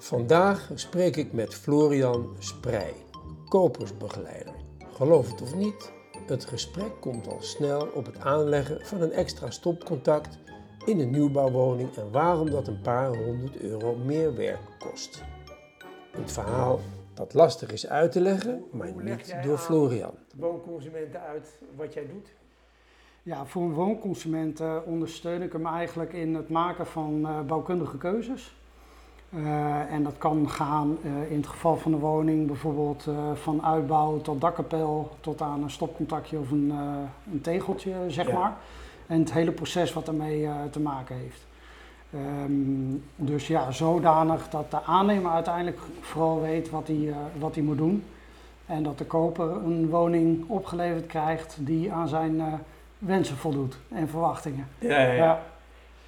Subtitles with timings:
[0.00, 2.94] Vandaag spreek ik met Florian Sprij,
[3.48, 4.54] kopersbegeleider.
[4.92, 5.92] Geloof het of niet,
[6.26, 10.38] het gesprek komt al snel op het aanleggen van een extra stopcontact
[10.84, 15.22] in een nieuwbouwwoning en waarom dat een paar honderd euro meer werk kost.
[16.12, 16.80] Een verhaal
[17.14, 20.14] dat lastig is uit te leggen, maar niet door Florian.
[20.36, 22.34] Woonconsumenten uit wat jij doet?
[23.22, 27.98] Ja, voor een woonconsument uh, ondersteun ik hem eigenlijk in het maken van uh, bouwkundige
[27.98, 28.56] keuzes.
[29.30, 30.98] Uh, en dat kan gaan
[31.28, 36.38] in het geval van de woning bijvoorbeeld van uitbouw tot dakkapel tot aan een stopcontactje
[36.38, 36.72] of een,
[37.32, 38.38] een tegeltje, zeg ja.
[38.38, 38.56] maar.
[39.06, 41.46] En het hele proces wat daarmee te maken heeft.
[42.44, 47.78] Um, dus ja, zodanig dat de aannemer uiteindelijk vooral weet wat hij, wat hij moet
[47.78, 48.04] doen.
[48.66, 52.42] En dat de koper een woning opgeleverd krijgt die aan zijn
[52.98, 54.68] wensen voldoet en verwachtingen.
[54.78, 55.42] Ja, ja, ja.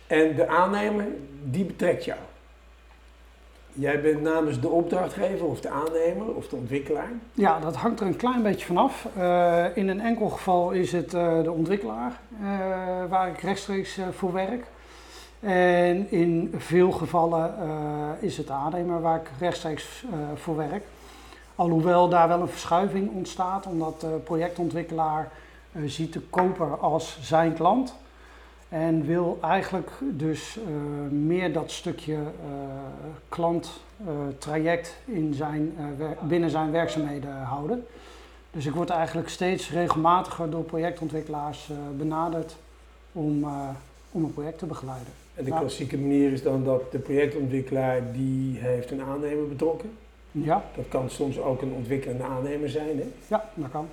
[0.06, 1.06] En de aannemer,
[1.44, 2.18] die betrekt jou.
[3.72, 7.10] Jij bent namens de opdrachtgever of de aannemer of de ontwikkelaar?
[7.32, 9.08] Ja, dat hangt er een klein beetje vanaf.
[9.18, 12.48] Uh, in een enkel geval is het uh, de ontwikkelaar uh,
[13.08, 14.64] waar ik rechtstreeks voor werk.
[15.40, 17.54] En in veel gevallen
[18.20, 20.84] is het de aannemer waar ik rechtstreeks voor werk.
[21.54, 25.28] Alhoewel daar wel een verschuiving ontstaat, omdat de projectontwikkelaar
[25.84, 27.94] ziet de koper als zijn klant.
[28.70, 30.64] En wil eigenlijk dus uh,
[31.10, 32.20] meer dat stukje uh,
[33.28, 35.76] klanttraject in zijn,
[36.28, 37.86] binnen zijn werkzaamheden houden.
[38.50, 42.56] Dus ik word eigenlijk steeds regelmatiger door projectontwikkelaars benaderd
[43.12, 43.44] om,
[44.10, 45.12] om een project te begeleiden.
[45.34, 49.90] En de klassieke manier is dan dat de projectontwikkelaar die heeft een aannemer betrokken?
[50.30, 50.64] Ja.
[50.76, 53.06] Dat kan soms ook een ontwikkelende aannemer zijn, hè?
[53.26, 53.88] Ja, dat kan.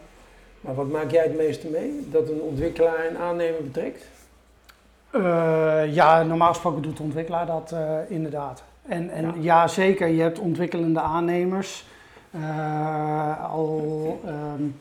[0.61, 2.07] Maar wat maak jij het meeste mee?
[2.11, 4.05] Dat een ontwikkelaar een aannemer betrekt?
[5.11, 8.63] Uh, ja, normaal gesproken doet de ontwikkelaar dat uh, inderdaad.
[8.81, 9.33] En, en ja.
[9.41, 9.67] ja.
[9.67, 11.85] zeker, je hebt ontwikkelende aannemers.
[12.35, 14.75] Uh, al, um,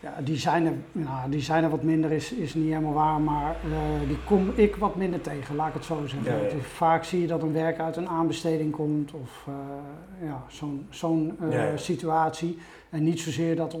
[0.00, 3.20] ja, die, zijn er, nou, die zijn er wat minder, is, is niet helemaal waar,
[3.20, 3.56] maar
[4.06, 6.36] die kom ik wat minder tegen, laat ik het zo zeggen.
[6.36, 6.60] Ja, ja.
[6.60, 9.46] Vaak zie je dat een werk uit een aanbesteding komt of
[10.22, 11.38] ja, zo'n zo'n
[11.74, 12.58] situatie.
[12.90, 13.76] En niet zozeer dat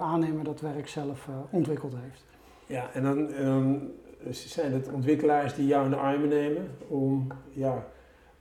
[0.00, 2.24] aannemer dat werk zelf ontwikkeld heeft.
[2.66, 3.92] Ja, en dan um,
[4.30, 7.86] zijn het ontwikkelaars die jou in de armen nemen om, ja,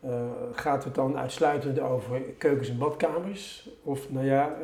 [0.06, 0.12] uh,
[0.52, 3.70] gaat het dan uitsluitend over keukens en badkamers?
[3.84, 4.56] Of nou ja,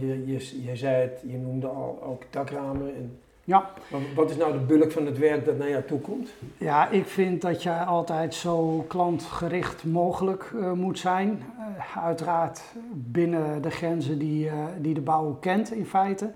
[0.00, 3.70] je, je, je zei het, je noemde al ook dakramen en ja.
[4.14, 6.28] Wat is nou de bulk van het werk dat naar jou toe komt?
[6.58, 11.42] Ja, ik vind dat je altijd zo klantgericht mogelijk uh, moet zijn.
[11.58, 16.30] Uh, uiteraard binnen de grenzen die, uh, die de bouw kent in feite.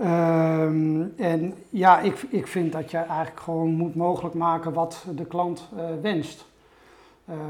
[0.00, 5.24] Um, en ja, ik, ik vind dat je eigenlijk gewoon moet mogelijk maken wat de
[5.24, 5.68] klant
[6.02, 6.46] wenst.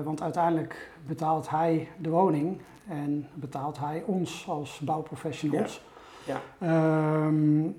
[0.04, 5.82] want uiteindelijk betaalt hij de woning en betaalt hij ons als bouwprofessionals.
[6.26, 6.40] Ja.
[6.58, 7.26] ja.
[7.26, 7.76] Um,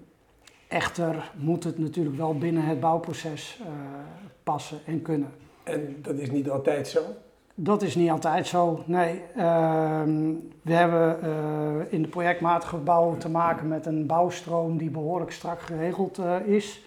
[0.70, 3.68] Echter moet het natuurlijk wel binnen het bouwproces uh,
[4.44, 5.32] passen en kunnen.
[5.64, 7.02] En dat is niet altijd zo?
[7.62, 9.22] Dat is niet altijd zo, nee.
[9.38, 10.02] Uh,
[10.62, 15.62] we hebben uh, in de projectmatige bouw te maken met een bouwstroom die behoorlijk strak
[15.62, 16.82] geregeld uh, is.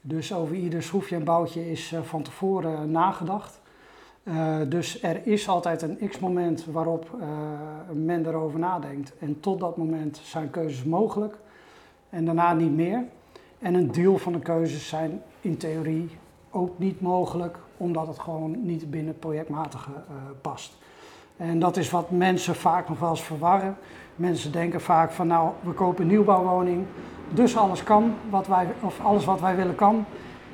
[0.00, 3.60] Dus over ieder schroefje en boutje is van tevoren nagedacht.
[4.68, 7.10] dus er is altijd een x-moment waarop
[7.92, 9.12] men erover nadenkt.
[9.18, 11.36] En tot dat moment zijn keuzes mogelijk
[12.10, 13.04] en daarna niet meer.
[13.58, 16.10] En een deel van de keuzes zijn in theorie
[16.50, 20.78] ook niet mogelijk, omdat het gewoon niet binnen het projectmatige uh, past.
[21.36, 23.76] En dat is wat mensen vaak nog wel eens verwarren.
[24.16, 26.84] Mensen denken vaak van nou, we kopen een nieuwbouwwoning,
[27.30, 30.04] dus alles kan, wat wij, of alles wat wij willen kan.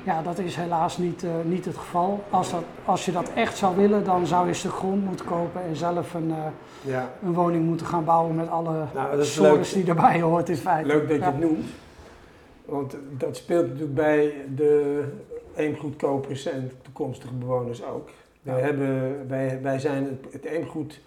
[0.03, 2.23] Ja, dat is helaas niet, uh, niet het geval.
[2.29, 5.63] Als, dat, als je dat echt zou willen, dan zou je de grond moeten kopen
[5.63, 6.35] en zelf een, uh,
[6.81, 7.09] ja.
[7.23, 10.87] een woning moeten gaan bouwen met alle nou, soorten die erbij hoort in feite.
[10.87, 11.65] Leuk dat je het noemt.
[12.65, 15.03] Want dat speelt natuurlijk bij de
[15.59, 18.09] eemgoedkopers en toekomstige bewoners ook.
[18.41, 21.01] Wij, hebben, wij, wij zijn het, het eemgoed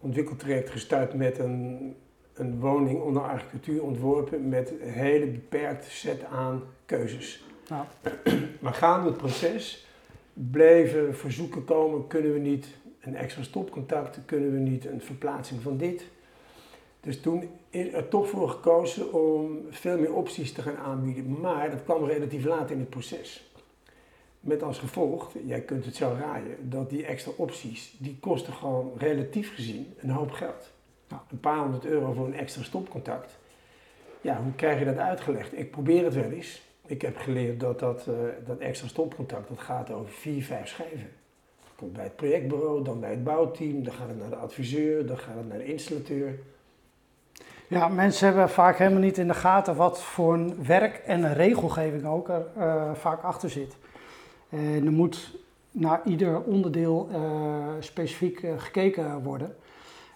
[0.00, 1.94] ontwikkeltraject gestart met een,
[2.34, 7.44] een woning onder architectuur ontworpen met een hele beperkte set aan keuzes.
[7.68, 7.86] Ja.
[8.60, 9.86] Maar gaande het proces
[10.32, 12.66] bleven verzoeken komen, kunnen we niet
[13.00, 16.04] een extra stopcontact, kunnen we niet een verplaatsing van dit.
[17.00, 21.40] Dus toen is er toch voor gekozen om veel meer opties te gaan aanbieden.
[21.40, 23.53] Maar dat kwam relatief laat in het proces.
[24.44, 28.92] Met als gevolg, jij kunt het zo raaien, dat die extra opties, die kosten gewoon
[28.98, 30.70] relatief gezien een hoop geld.
[31.08, 33.38] Nou, een paar honderd euro voor een extra stopcontact.
[34.20, 35.58] Ja, hoe krijg je dat uitgelegd?
[35.58, 36.62] Ik probeer het wel eens.
[36.86, 38.14] Ik heb geleerd dat dat, uh,
[38.46, 41.08] dat extra stopcontact, dat gaat over vier, vijf schijven.
[41.76, 45.18] komt bij het projectbureau, dan bij het bouwteam, dan gaat het naar de adviseur, dan
[45.18, 46.38] gaat het naar de installateur.
[47.68, 51.34] Ja, mensen hebben vaak helemaal niet in de gaten wat voor een werk en een
[51.34, 53.76] regelgeving ook er uh, vaak achter zit.
[54.48, 55.30] En er moet
[55.70, 57.18] naar ieder onderdeel uh,
[57.80, 59.56] specifiek uh, gekeken worden.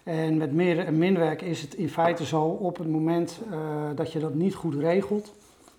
[0.03, 3.39] En met meer en minwerk is het in feite zo, op het moment
[3.95, 5.33] dat je dat niet goed regelt,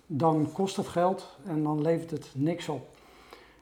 [0.05, 2.87] dan kost het geld en dan levert het niks op.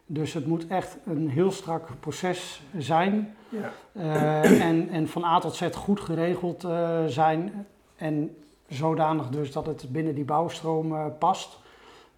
[0.05, 4.43] Dus het moet echt een heel strak proces zijn ja.
[4.43, 6.67] en, en van A tot Z goed geregeld
[7.07, 7.65] zijn
[7.95, 8.35] en
[8.69, 11.59] zodanig dus dat het binnen die bouwstroom uh, past.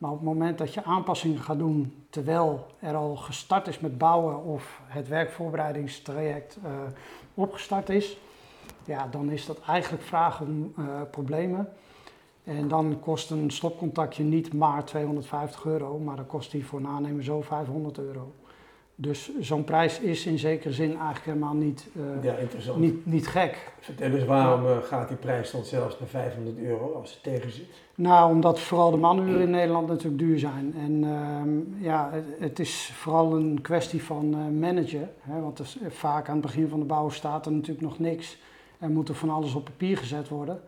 [0.02, 3.98] Maar op het moment dat je aanpassingen gaat doen terwijl er al gestart is met
[3.98, 6.72] bouwen of het werkvoorbereidingstraject uh,
[7.34, 8.18] opgestart is,
[8.86, 11.70] ja, dan is dat eigenlijk vragen om uh, problemen.
[12.44, 16.88] En dan kost een stopcontactje niet maar 250 euro, maar dan kost die voor een
[16.88, 18.32] aannemer zo 500 euro.
[19.02, 22.36] Dus zo'n prijs is in zekere zin eigenlijk helemaal niet, uh, ja,
[22.76, 23.72] niet, niet gek.
[23.80, 27.52] Vertel eens, waarom uh, gaat die prijs dan zelfs naar 500 euro als het tegen
[27.52, 27.66] zit?
[27.96, 30.76] Nou, omdat vooral de manuren in Nederland natuurlijk duur zijn.
[30.78, 35.10] En uh, ja, het, het, is vooral een kwestie van uh, managen.
[35.22, 38.38] Hè, want er, vaak aan het begin van de bouw staat er natuurlijk nog niks.
[38.80, 40.62] Er moet er van alles op papier gezet worden.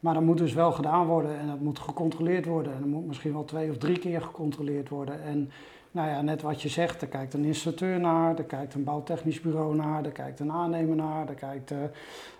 [0.00, 2.72] Maar dat moet dus wel gedaan worden en dat moet gecontroleerd worden.
[2.72, 5.22] En dat moet misschien wel twee of drie keer gecontroleerd worden.
[5.22, 5.50] En
[5.96, 9.40] nou ja, net wat je zegt, daar kijkt een installateur naar, daar kijkt een bouwtechnisch
[9.40, 11.78] bureau naar, daar kijkt een aannemer naar, daar kijkt uh,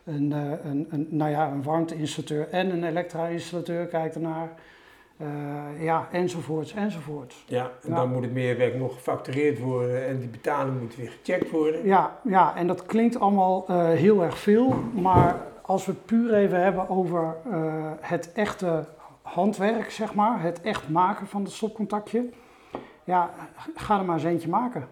[0.04, 4.48] een, uh, een, een, nou ja, een warmteinstallateur en een elektra-installateur kijkt ernaar.
[5.20, 7.44] Uh, ja, enzovoorts, enzovoorts.
[7.46, 11.50] Ja, en dan moet het meerwerk nog gefactureerd worden en die betaling moet weer gecheckt
[11.50, 11.86] worden.
[11.86, 13.64] Ja, ja en dat klinkt allemaal
[13.94, 17.36] heel erg veel, maar als we het puur even hebben over
[18.00, 18.84] het echte
[19.22, 22.28] handwerk, zeg maar, het echt maken van het stopcontactje
[23.06, 23.34] ja,
[23.74, 24.88] ga er maar eens eentje maken.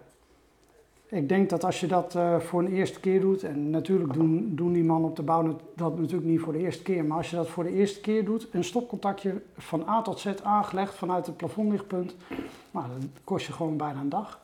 [1.08, 4.52] Ik denk dat als je dat uh, voor een eerste keer doet, en natuurlijk doen,
[4.54, 7.30] doen die mannen op de bouw dat natuurlijk niet voor de eerste keer, maar als
[7.30, 11.26] je dat voor de eerste keer doet, een stopcontactje van A tot Z aangelegd vanuit
[11.26, 12.16] het plafondlichtpunt,
[12.70, 14.40] nou, dan kost je gewoon bijna een dag.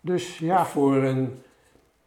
[0.00, 0.64] Dus ja.
[0.64, 1.42] Voor een,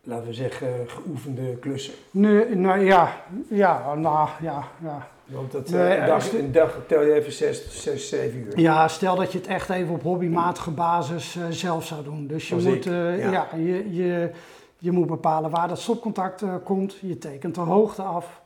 [0.01, 1.93] laten we zeggen, geoefende klussen.
[2.11, 5.07] Nee, nou ja, ja, nou ja, ja.
[5.25, 8.59] Want dat, nee, uh, dag, een dag tel je even 6, 6, 7 uur.
[8.59, 12.27] Ja, stel dat je het echt even op hobbymatige basis uh, zelf zou doen.
[12.27, 13.31] Dus je, moet, uh, ja.
[13.31, 13.47] ja.
[13.55, 14.31] je, je,
[14.77, 16.97] je moet bepalen waar dat stopcontact komt.
[17.01, 18.41] Je tekent de hoogte af.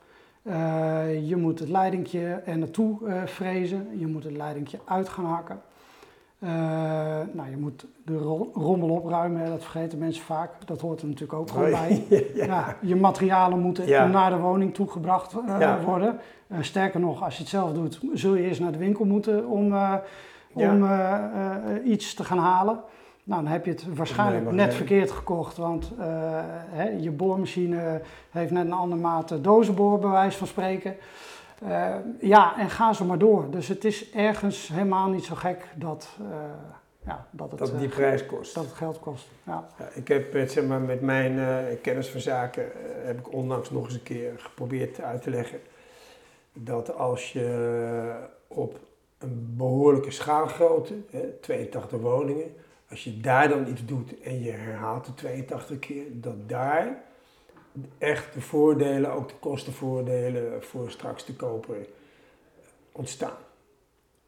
[1.22, 3.88] je moet het leidingje er naartoe frezen.
[3.98, 5.60] Je moet het leidingje uit gaan hakken.
[7.32, 8.16] Nou, je moet de
[8.54, 10.50] rommel opruimen, dat vergeten mensen vaak.
[10.64, 12.04] Dat hoort er natuurlijk ook gewoon bij.
[12.34, 12.44] ja.
[12.44, 12.76] ja.
[12.80, 15.34] je materialen moeten naar de woning toegebracht
[15.84, 16.18] worden.
[16.48, 19.46] Uh, sterker nog, als je het zelf doet, zul je eerst naar de winkel moeten
[19.46, 19.74] om,
[20.52, 20.88] om
[21.84, 22.80] iets te gaan halen.
[23.24, 25.92] Nou, dan heb je het waarschijnlijk net verkeerd gekocht, want
[26.70, 28.00] hè, je boormachine
[28.30, 30.96] heeft net een andere maat dozenboor, bij wijze van spreken.
[32.20, 33.50] Ja, en ga zo maar door.
[33.50, 36.08] Dus het is ergens helemaal niet zo gek dat,
[37.06, 38.54] ja, dat, het, dat die prijs kost.
[38.54, 39.28] Dat het geld kost.
[39.42, 39.68] Ja.
[39.78, 41.38] ja ik heb zeg maar, met mijn
[41.82, 42.64] kennis van zaken,
[43.04, 45.60] heb ik onlangs nog eens een keer geprobeerd uit te leggen
[46.52, 48.78] dat als je op
[49.18, 52.54] een behoorlijke schaalgrootte, hè, 82 woningen,
[52.90, 57.02] als je daar dan iets doet en je herhaalt het 82 keer, dat daar
[57.98, 61.86] echt de voordelen, ook de kostenvoordelen voor straks te kopen
[62.92, 63.38] ontstaan.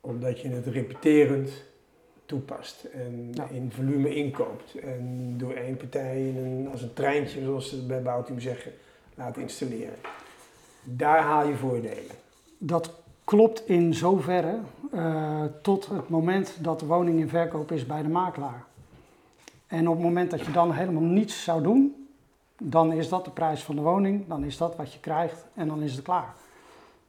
[0.01, 1.51] Omdat je het repeterend
[2.27, 4.75] toepast en in volume inkoopt.
[4.75, 8.73] En door één partij een, als een treintje, zoals ze bij Bouwteam zeggen,
[9.15, 9.99] laat installeren.
[10.83, 12.15] Daar haal je voordelen.
[12.59, 12.91] Dat
[13.25, 14.59] klopt in zoverre
[14.95, 18.65] uh, tot het moment dat de woning in verkoop is bij de makelaar.
[19.67, 22.02] En op het moment dat je dan helemaal niets zou doen,
[22.65, 25.69] dan is dat de prijs van de woning, dan is dat wat je krijgt en
[25.69, 26.35] dan is het klaar.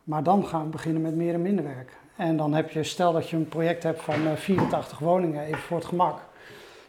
[0.03, 1.97] Maar dan gaan we beginnen met meer en minder werk.
[2.15, 5.59] En dan heb je, stel dat je een project hebt van 84 eh, woningen, even
[5.59, 6.19] voor het gemak.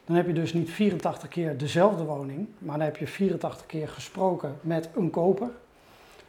[0.05, 3.89] Dan heb je dus niet 84 keer dezelfde woning, maar dan heb je 84 keer
[3.89, 5.51] gesproken met een koper.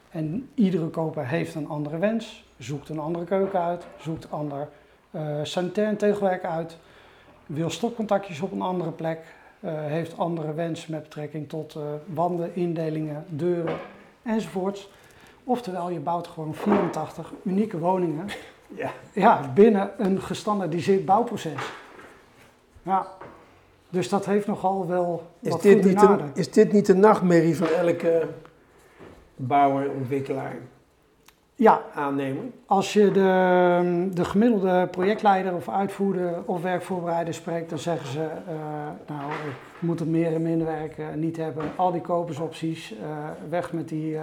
[0.10, 4.68] En iedere koper heeft een andere wens, zoekt een andere keuken uit, zoekt ander
[5.12, 6.77] uh, sanitair tegelwerk uit,
[7.46, 9.35] wil stopcontactjes op een andere plek,
[9.72, 13.77] heeft andere wensen met betrekking tot uh, wanden, indelingen, deuren
[14.24, 14.89] enzovoorts.
[15.43, 18.27] Oftewel, je bouwt gewoon 84 unieke woningen
[18.67, 18.91] ja.
[19.13, 21.72] Ja, binnen een gestandardiseerd bouwproces.
[22.84, 23.07] Ja.
[23.89, 27.57] Dus dat heeft nogal wel is wat dit niet een, Is dit niet de nachtmerrie
[27.57, 28.27] van elke
[29.36, 30.57] bouwer, ontwikkelaar?
[31.57, 32.53] Ja, aannemen?
[32.65, 38.55] als je de, de gemiddelde projectleider of uitvoerder of werkvoorbereider spreekt, dan zeggen ze, eh,
[39.07, 41.63] nou, ik moet het meer en minder werk eh, niet hebben.
[41.75, 43.07] Al die kopersopties, eh,
[43.50, 44.17] weg met die,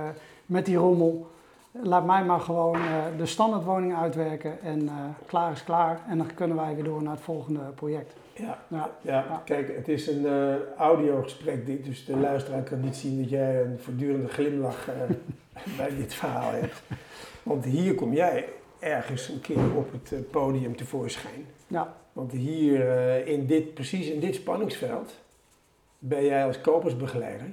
[0.46, 1.30] met die rommel.
[1.82, 2.78] Laat mij maar gewoon
[3.16, 4.90] de standaardwoning uitwerken en
[5.26, 6.00] klaar is klaar.
[6.08, 8.12] En dan kunnen wij weer door naar het volgende project.
[8.32, 8.58] Ja.
[8.68, 9.42] Ja, Ja, Ja.
[9.44, 10.26] kijk, het is een
[10.78, 14.88] audiogesprek dit, dus de luisteraar kan niet zien dat jij een voortdurende glimlach
[15.78, 16.82] bij dit verhaal hebt.
[17.42, 21.46] Want hier kom jij ergens een keer op het eh, podium tevoorschijn.
[21.66, 25.14] ja, Want hier, eh, in dit, precies in dit spanningsveld,
[25.98, 27.46] ben jij als kopersbegeleider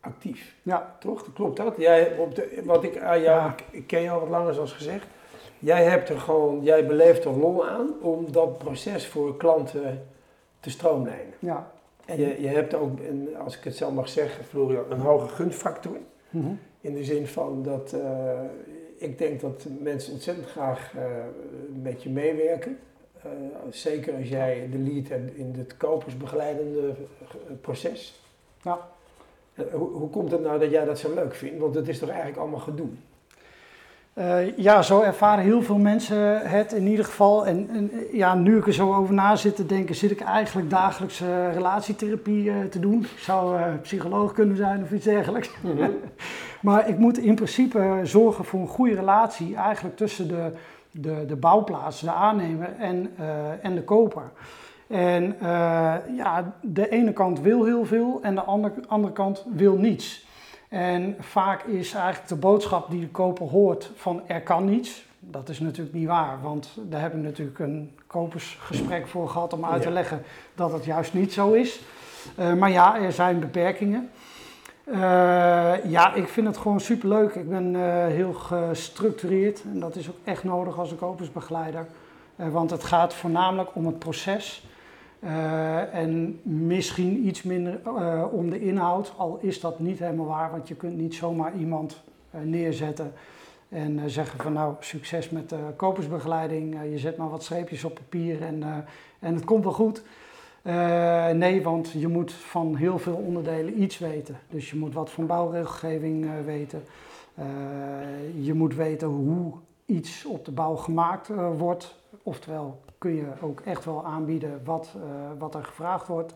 [0.00, 0.54] actief.
[0.62, 1.32] ja, Toch?
[1.32, 1.74] Klopt dat?
[1.76, 3.54] Jij, op de, wat ik aan jou, Ja.
[3.70, 5.06] ik, ken je al wat langer zoals gezegd.
[5.58, 10.06] Jij hebt er gewoon, jij beleeft er lol aan om dat proces voor klanten
[10.60, 11.34] te stroomlijnen.
[11.38, 11.72] ja.
[12.04, 15.28] En je, je hebt ook, een, als ik het zo mag zeggen, Florian, een hoge
[15.28, 15.96] gunfactor.
[16.30, 16.52] Mhm.
[16.80, 18.40] In de zin van dat eh,
[18.96, 21.02] ik denk dat mensen ontzettend graag eh,
[21.82, 22.78] met je meewerken.
[23.22, 23.30] Eh,
[23.70, 26.94] zeker als jij de lead hebt in het kopersbegeleidende
[27.60, 28.20] proces.
[28.62, 28.78] Ja.
[29.72, 31.60] Hoe, hoe komt het nou dat jij dat zo leuk vindt?
[31.60, 32.88] Want het is toch eigenlijk allemaal gedoe?
[34.56, 37.46] Ja, zo ervaren heel veel mensen het in ieder geval.
[37.46, 40.70] En, en ja, nu ik er zo over na zit te denken, zit ik eigenlijk
[40.70, 41.20] dagelijks
[41.52, 43.00] relatietherapie te doen.
[43.00, 45.50] Ik zou psycholoog kunnen zijn of iets dergelijks.
[46.60, 50.52] Maar ik moet in principe zorgen voor een goede relatie eigenlijk tussen de,
[50.90, 54.30] de, de bouwplaats, de aannemer en, eh, en de koper.
[54.86, 59.76] En eh, ja, de ene kant wil heel veel en de andere, andere kant wil
[59.76, 60.28] niets.
[60.68, 65.08] En vaak is eigenlijk de boodschap die de koper hoort van er kan niets.
[65.18, 69.64] Dat is natuurlijk niet waar, want daar heb ik natuurlijk een kopersgesprek voor gehad om
[69.64, 70.22] uit te leggen
[70.54, 71.80] dat het juist niet zo is.
[72.36, 74.10] Eh, maar ja, er zijn beperkingen.
[74.90, 77.34] Eh, ja, ik vind het gewoon superleuk.
[77.34, 81.86] Ik ben eh, heel gestructureerd en dat is ook echt nodig als een kopersbegeleider.
[82.36, 84.64] Eh, want het gaat voornamelijk om het proces.
[85.92, 87.80] En misschien iets minder
[88.30, 92.02] om de inhoud, al is dat niet helemaal waar, want je kunt niet zomaar iemand
[92.30, 93.12] neerzetten
[93.68, 98.62] en zeggen van nou succes met kopersbegeleiding, je zet maar wat streepjes op papier en,
[99.18, 100.02] en het komt wel goed.
[100.62, 104.38] Eh, nee, want je moet van heel veel onderdelen iets weten.
[104.48, 106.82] Dus je moet wat van bouwregelgeving eh, weten.
[107.34, 107.44] Eh,
[108.40, 109.52] je moet weten hoe
[109.86, 111.94] iets op de bouw gemaakt wordt.
[112.22, 114.94] Oftewel kun je ook echt wel aanbieden wat,
[115.38, 116.34] wat er gevraagd wordt.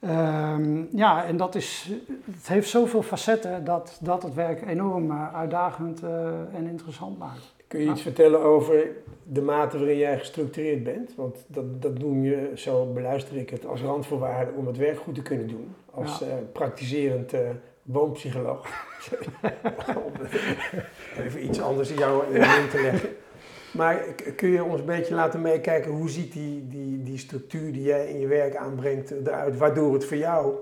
[0.00, 1.90] Ehm, ja, en dat is,
[2.24, 6.02] het heeft zoveel facetten dat, dat het werk enorm uitdagend
[6.52, 7.54] en interessant maakt.
[7.70, 8.88] Kun je iets vertellen over
[9.22, 11.14] de mate waarin jij gestructureerd bent?
[11.16, 15.14] Want dat, dat doen je, zo beluister ik het, als randvoorwaarde om het werk goed
[15.14, 15.74] te kunnen doen.
[15.90, 16.26] Als Ja.
[16.26, 17.32] eh, praktiserend
[17.82, 18.66] woonpsycholoog.
[20.06, 20.12] Om
[21.24, 23.08] Even iets anders in jou in te leggen.
[23.72, 24.04] Maar
[24.36, 28.06] kun je ons een beetje laten meekijken, hoe ziet die, die, die structuur die jij
[28.08, 30.54] in je werk aanbrengt eruit, waardoor het voor jou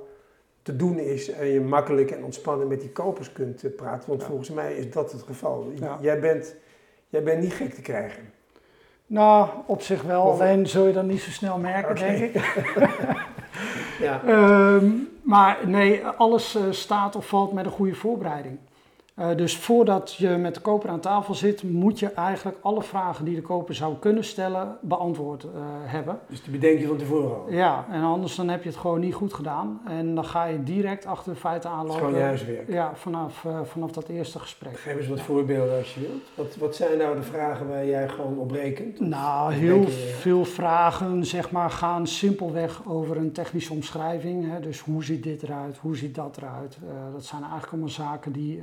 [0.63, 4.09] te doen is en je makkelijk en ontspannen met die kopers kunt eh, praten?
[4.09, 4.27] Want Ja.
[4.27, 5.73] volgens mij is dat het geval.
[5.75, 5.99] Ja.
[6.01, 6.57] Jij, bent,
[7.09, 8.33] jij bent niet gek te krijgen.
[9.07, 12.35] Nou, op zich wel, Of- alleen zul je dat niet zo snel merken, denk ik.
[14.01, 14.23] Ja.
[14.27, 14.91] Ehm,
[15.23, 18.59] maar nee, alles eh, staat of valt met een goede voorbereiding.
[19.19, 23.25] Eh, dus voordat je met de koper aan tafel zit, moet je eigenlijk alle vragen
[23.25, 25.51] die de koper zou kunnen stellen beantwoord eh,
[25.85, 26.19] hebben.
[26.29, 27.45] Dus die bedenk je van tevoren al.
[27.53, 29.81] Ja, en anders dan heb je het gewoon niet goed gedaan.
[29.89, 32.05] En dan ga je direct achter de feiten Het is aanlopen.
[32.05, 32.69] gewoon je huiswerk.
[32.73, 34.79] Ja, vanaf, eh, vanaf dat eerste gesprek.
[34.79, 36.23] Geef eens wat voorbeelden als je wilt.
[36.35, 39.01] Wat, wat zijn nou de vragen waar jij gewoon op rekent?
[39.01, 44.51] Nou, heel je- veel vragen zeg maar, gaan simpelweg over een technische omschrijving.
[44.53, 44.61] Hè?
[44.61, 46.79] Dus hoe ziet dit eruit, hoe ziet dat eruit?
[47.13, 48.63] Dat zijn eigenlijk allemaal zaken die,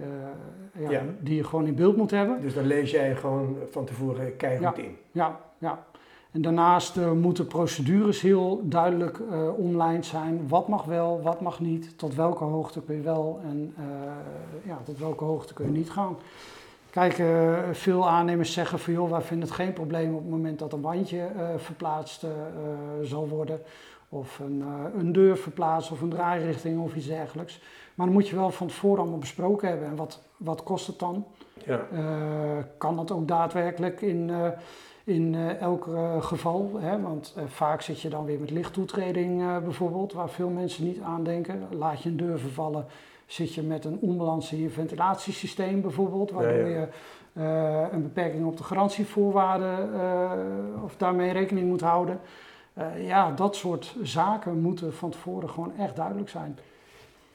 [0.79, 1.01] ja, Ja.
[1.19, 2.41] die je gewoon in beeld moet hebben.
[2.41, 4.97] Dus dan lees jij gewoon van tevoren keihard in.
[5.11, 5.85] Ja, ja.
[6.31, 10.47] En daarnaast eh, moeten procedures heel duidelijk eh omlijnd zijn.
[10.47, 13.83] Wat mag wel, wat mag niet, tot welke hoogte kun je wel en eh,
[14.67, 16.17] ja, tot welke hoogte kun je niet gaan.
[16.89, 20.59] Kijk, eh, veel aannemers zeggen van joh, wij vinden het geen probleem op het moment
[20.59, 22.35] dat een wandje eh, verplaatst eh, eh,
[23.03, 23.59] zal worden.
[24.09, 27.61] Of een, eh, een deur verplaatst of een draairichting of iets dergelijks.
[27.95, 29.87] Maar dan moet je wel van tevoren allemaal besproken hebben.
[29.87, 31.25] En wat, wat kost het dan?
[31.65, 31.87] Ja.
[31.91, 34.47] Eh, kan dat ook daadwerkelijk in, eh,
[35.03, 36.71] in eh, elk geval?
[36.77, 37.01] Hè?
[37.01, 41.67] Want vaak zit je dan weer met lichttoetreding bijvoorbeeld, waar veel mensen niet aan denken.
[41.71, 42.85] Laat je een deur vervallen,
[43.25, 46.87] zit je met een onbalans in je ventilatiesysteem bijvoorbeeld, waardoor Ja, ja.
[47.33, 49.89] je een beperking op de garantievoorwaarden
[50.83, 52.19] of daarmee rekening moet houden.
[52.97, 56.57] Ja, dat soort zaken moeten van tevoren gewoon echt duidelijk zijn.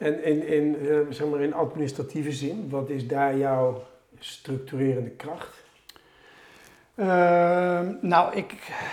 [0.01, 3.81] En in, in, eh, zeg maar in administratieve zin, wat is daar jouw
[4.19, 5.63] structurerende kracht?
[6.95, 8.51] Ehm, nou, ik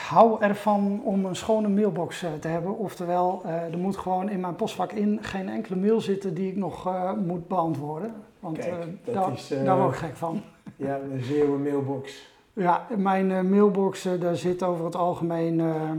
[0.08, 2.78] hou ervan om een schone mailbox eh, te hebben.
[2.78, 6.56] Oftewel, uh, er moet gewoon in mijn postvak in geen enkele mail zitten die ik
[6.56, 6.90] nog
[7.26, 8.14] moet beantwoorden.
[8.40, 10.42] Want Kijk, dat daar, is, daar word ik gek van.
[10.76, 12.26] Ja, een zeeuwe mailbox.
[12.52, 15.56] Ja, mijn mailbox, daar zit over het algemeen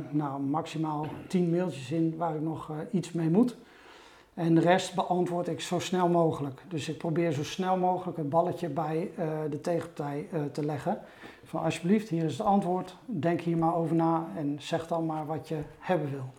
[0.10, 3.58] nou, maximaal 10 mailtjes in waar ik nog iets mee moet.
[4.39, 6.62] En de rest beantwoord ik zo snel mogelijk.
[6.67, 9.12] Dus ik probeer zo snel mogelijk het balletje bij
[9.50, 11.00] de tegenpartij te leggen.
[11.43, 15.25] Van alsjeblieft, hier is het antwoord, denk hier maar over na en zeg dan maar
[15.25, 16.29] wat je hebben wil.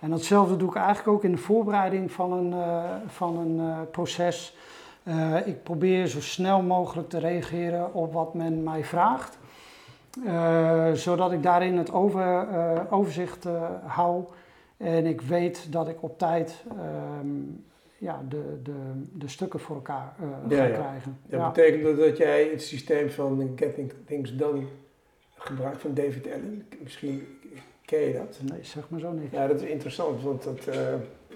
[0.00, 4.56] En datzelfde doe ik eigenlijk ook in de voorbereiding van een, uh, van een proces.
[5.44, 9.38] Ik probeer zo snel mogelijk te reageren op wat men mij vraagt.
[10.92, 12.46] zodat ik daarin het over,
[12.90, 13.46] overzicht
[13.86, 14.24] hou
[14.82, 16.64] en ik weet dat ik op tijd
[17.20, 17.64] um,
[18.02, 18.72] ja, de, de,
[19.12, 20.74] de stukken voor elkaar uh, ja, gaan ja.
[20.74, 21.18] krijgen.
[21.26, 24.62] Dat betekent dat, dat jij het systeem van Getting Things Done
[25.34, 26.66] gebruikt van David Allen.
[26.82, 27.26] Misschien
[27.84, 28.38] ken je dat.
[28.50, 29.30] Nee, zeg maar zo niet.
[29.30, 30.74] Ja, dat is interessant, want dat, uh,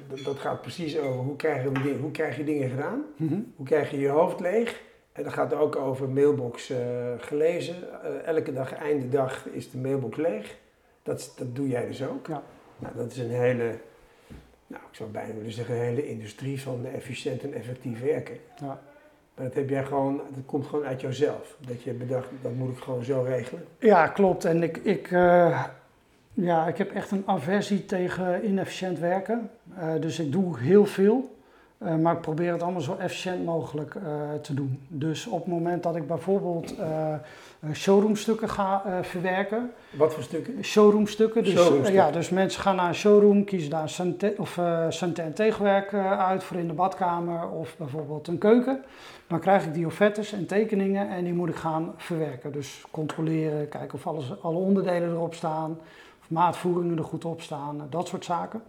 [0.09, 3.29] dat, dat, gaat precies over hoe krijg je, dingen, hoe krijg je dingen gedaan, mm
[3.29, 3.53] -hmm.
[3.57, 4.83] hoe krijg je je hoofd leeg.
[5.13, 6.79] En dat gaat ook over mailbox uh,
[7.19, 7.77] gelezen.
[8.25, 10.57] elke dag, einde dag, is de mailbox leeg.
[11.03, 12.27] Dat, dat doe jij dus ook.
[12.27, 12.43] Ja.
[12.79, 13.79] Nou, dat is een hele
[14.67, 18.37] nou, ik zou bijna willen zeggen, een hele industrie van efficiënt en effectief werken.
[18.61, 18.81] Ja.
[19.35, 21.57] Maar dat heb jij gewoon, dat komt gewoon uit jouzelf.
[21.67, 23.65] Dat je bedacht, dat moet ik gewoon zo regelen.
[23.79, 24.45] Ja, klopt.
[24.45, 25.65] En ik, ik, uh,
[26.33, 29.51] ja, ik heb echt een aversie tegen inefficiënt werken.
[29.79, 31.36] Uh, dus ik doe heel veel.
[31.83, 33.97] Uh, maar ik probeer het allemaal zo efficiënt mogelijk
[34.43, 34.81] te doen.
[34.89, 36.75] Dus op het moment dat ik bijvoorbeeld
[37.73, 40.65] showroomstukken ga verwerken, wat voor stukken?
[40.65, 41.45] Showroomstukken.
[41.45, 41.93] Dus, Showroomstukken.
[41.93, 46.57] ja, dus mensen gaan naar een showroom, kiezen daar Santen, of, Santen tegenwerk uit voor
[46.57, 48.85] in de badkamer of bijvoorbeeld een keuken.
[49.27, 52.53] Dan krijg ik die offertes en tekeningen en die moet ik gaan verwerken.
[52.53, 55.79] Dus controleren, kijken of alles, alle onderdelen erop staan,
[56.27, 58.63] of maatvoeringen er goed op staan, dat soort zaken.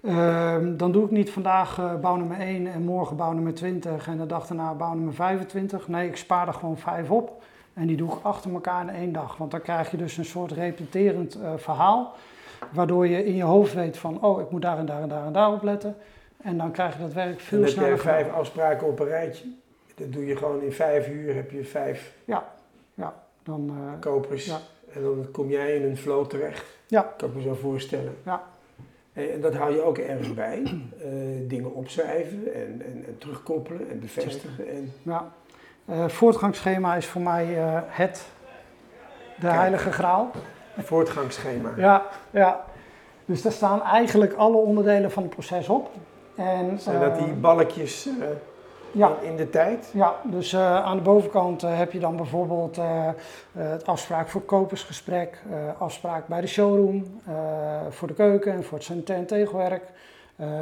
[0.00, 4.08] Uh, dan doe ik niet vandaag uh, bouw nummer 1 en morgen bouw nummer 20
[4.08, 5.88] en de dag daarna bouw nummer 25.
[5.88, 7.42] Nee, ik spaar er gewoon 5 op.
[7.74, 9.36] En die doe ik achter elkaar in één dag.
[9.36, 12.14] Want dan krijg je dus een soort repeterend uh, verhaal.
[12.72, 15.26] Waardoor je in je hoofd weet van, oh, ik moet daar en daar en daar
[15.26, 15.96] en daar op letten.
[16.36, 17.90] En dan krijg je dat werk veel dan sneller.
[17.90, 19.44] heb jij vijf afspraken op een rijtje.
[19.94, 22.52] Dat doe je gewoon in vijf uur, heb je vijf ja,
[22.94, 24.46] ja, dan, kopers.
[24.46, 24.58] Ja.
[24.94, 26.75] En dan kom jij in een flow terecht.
[26.86, 27.14] Ja.
[27.16, 28.16] Kan ik me zo voorstellen.
[28.24, 28.42] Ja.
[29.12, 30.62] En dat hou je ook ergens bij.
[30.62, 34.68] Uh, dingen opschrijven en, en, en, terugkoppelen en bevestigen.
[34.68, 34.92] En...
[35.02, 35.32] Ja.
[35.90, 38.26] Uh, voortgangsschema is voor mij uh, het,
[39.34, 40.30] de Kijk, heilige graal.
[40.78, 41.72] Voortgangsschema.
[41.76, 42.64] Ja, ja.
[43.24, 45.90] Dus daar staan eigenlijk alle onderdelen van het proces op.
[46.36, 48.08] En, Zijn dat die balkjes
[48.96, 49.16] ja.
[49.20, 49.90] in de tijd?
[49.92, 52.78] Ja, dus aan de bovenkant heb je dan bijvoorbeeld
[53.52, 55.42] het afspraak voor kopersgesprek,
[55.78, 57.20] afspraak bij de showroom,
[57.88, 59.82] voor de keuken en voor het sanitair tegenwerk.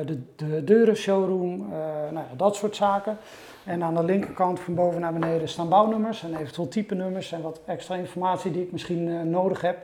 [0.07, 1.69] de, de deuren showroom,
[2.13, 3.17] nou ja, dat soort zaken.
[3.65, 7.43] En aan de linkerkant van boven naar beneden staan bouwnummers en eventueel type nummers en
[7.43, 9.79] wat extra informatie die ik misschien nodig heb.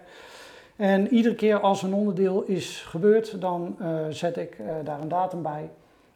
[0.81, 5.09] En iedere keer als een onderdeel is gebeurd, dan uh, zet ik uh, daar een
[5.09, 5.71] datum bij.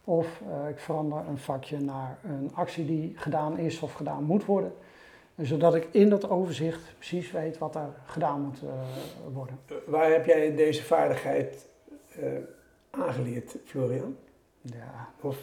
[0.04, 4.72] Of ik verander een vakje naar een actie die gedaan is of gedaan moet worden.
[5.36, 8.62] Zodat ik in dat overzicht precies weet wat er gedaan moet
[9.32, 9.58] worden.
[9.86, 11.68] Waar heb jij deze vaardigheid
[12.90, 14.16] aangeleerd, Florian?
[14.62, 15.36] Ja, of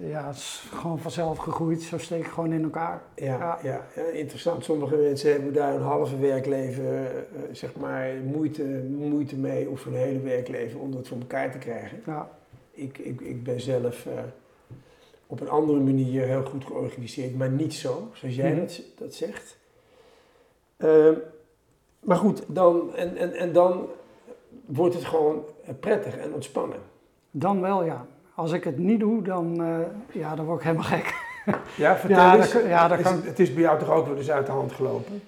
[0.00, 1.82] ja, het is gewoon vanzelf gegroeid.
[1.82, 3.02] Zo steek ik gewoon in elkaar.
[3.14, 3.58] Ja, ja.
[3.62, 4.64] ja, ja interessant.
[4.64, 7.10] Sommige mensen hebben daar een halve werkleven,
[7.52, 12.02] zeg maar, moeite, moeite mee, of een hele werkleven om dat voor elkaar te krijgen.
[12.06, 12.28] Ja.
[12.72, 14.12] Ik, ik, ik ben zelf uh,
[15.26, 18.66] op een andere manier heel goed georganiseerd, maar niet zo, zoals jij mm -hmm.
[18.66, 19.58] dat, dat zegt.
[20.78, 21.10] Uh,
[22.00, 23.86] maar goed, dan, en, en, en dan
[24.66, 25.44] wordt het gewoon
[25.80, 26.80] prettig en ontspannen.
[27.30, 29.76] Dan wel, ja als ik het niet doe, dan, uh,
[30.12, 31.14] ja, dan word ik helemaal gek.
[31.76, 32.52] Ja, vertel ja, eens.
[32.52, 33.22] Dat, ja, dat kan...
[33.24, 35.22] het is bij jou toch ook wel eens uit de hand gelopen?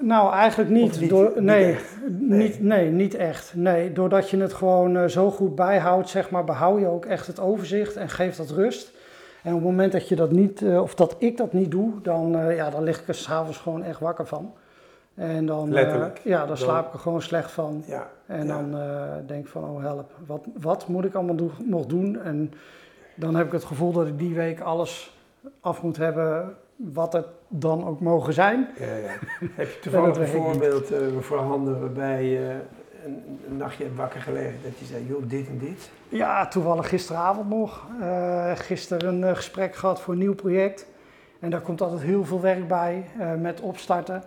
[0.00, 1.00] Nou, eigenlijk niet.
[1.00, 1.78] niet, Door, nee.
[2.08, 3.52] Niet, nee, niet echt.
[3.54, 7.26] Nee, doordat je het gewoon uh, zo goed bijhoudt, zeg maar, behoud je ook echt
[7.26, 8.92] het overzicht en geeft dat rust.
[9.42, 11.92] En op het moment dat je dat niet, uh, of dat ik dat niet doe,
[12.02, 14.52] dan, uh, ja, dan lig ik er s'avonds gewoon echt wakker van.
[15.14, 16.20] En dan, Letterlijk.
[16.24, 17.82] ja, dan slaap ik er gewoon slecht van.
[17.86, 18.56] Ja, En ja.
[18.56, 18.76] dan
[19.26, 22.20] denk ik van, oh help, wat, wat moet ik allemaal do nog doen?
[22.22, 22.52] En
[23.14, 25.16] dan heb ik het gevoel dat ik die week alles
[25.60, 26.56] af moet hebben
[26.92, 28.68] wat het dan ook mogen zijn.
[28.78, 29.12] Ja, ja.
[29.54, 32.60] Heb je toevallig dat een weet ik voorbeeld uh, voorhanden waarbij je
[33.04, 35.90] een, een, nachtje hebt wakker gelegen dat je zei, joh, dit en dit?
[36.08, 37.86] Ja, toevallig gisteravond nog.
[38.00, 40.86] Uh, gisteren een gesprek gehad voor een nieuw project.
[41.40, 43.04] En daar komt altijd heel veel werk bij
[43.38, 44.22] met opstarten.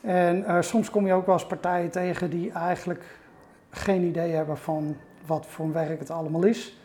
[0.00, 3.04] En soms kom je ook wel eens partijen tegen die eigenlijk
[3.70, 6.78] geen idee hebben van wat voor werk het allemaal is.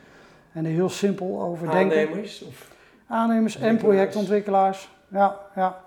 [0.51, 1.99] En er heel simpel over denken.
[1.99, 2.41] Aannemers?
[2.41, 2.69] Of
[3.09, 4.89] Aannemers en projectontwikkelaars.
[5.07, 5.81] Ja, ja.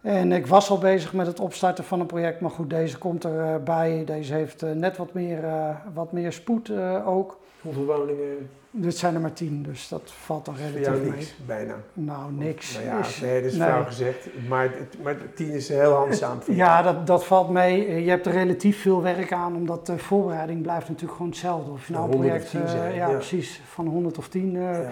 [0.00, 3.24] En ik was al bezig met het opstarten van een project, maar goed, deze komt
[3.24, 4.02] erbij.
[4.06, 6.70] Deze heeft uh, net wat meer, uh, wat meer spoed
[7.06, 7.38] ook.
[7.60, 8.48] Hoeveel woningen?
[8.70, 11.10] Dit zijn er maar tien, dus dat valt dan relatief jou mee.
[11.10, 11.74] niks, bijna.
[11.92, 12.74] Nou, niks.
[12.74, 13.84] Nou ja, is, nee, dat is nee.
[13.84, 14.28] gezegd.
[14.48, 14.70] Maar,
[15.02, 16.38] maar tien is heel handzaam.
[16.46, 17.86] Ja, dat, dat valt mee.
[17.86, 21.70] Eh, Je hebt er relatief veel werk aan, omdat de voorbereiding blijft natuurlijk gewoon hetzelfde.
[21.70, 23.14] Of je nou een Van 100 project, of 10 eh, zijn, ja, ja.
[23.14, 24.56] precies, van 100 of 10.
[24.56, 24.90] eh, Ja.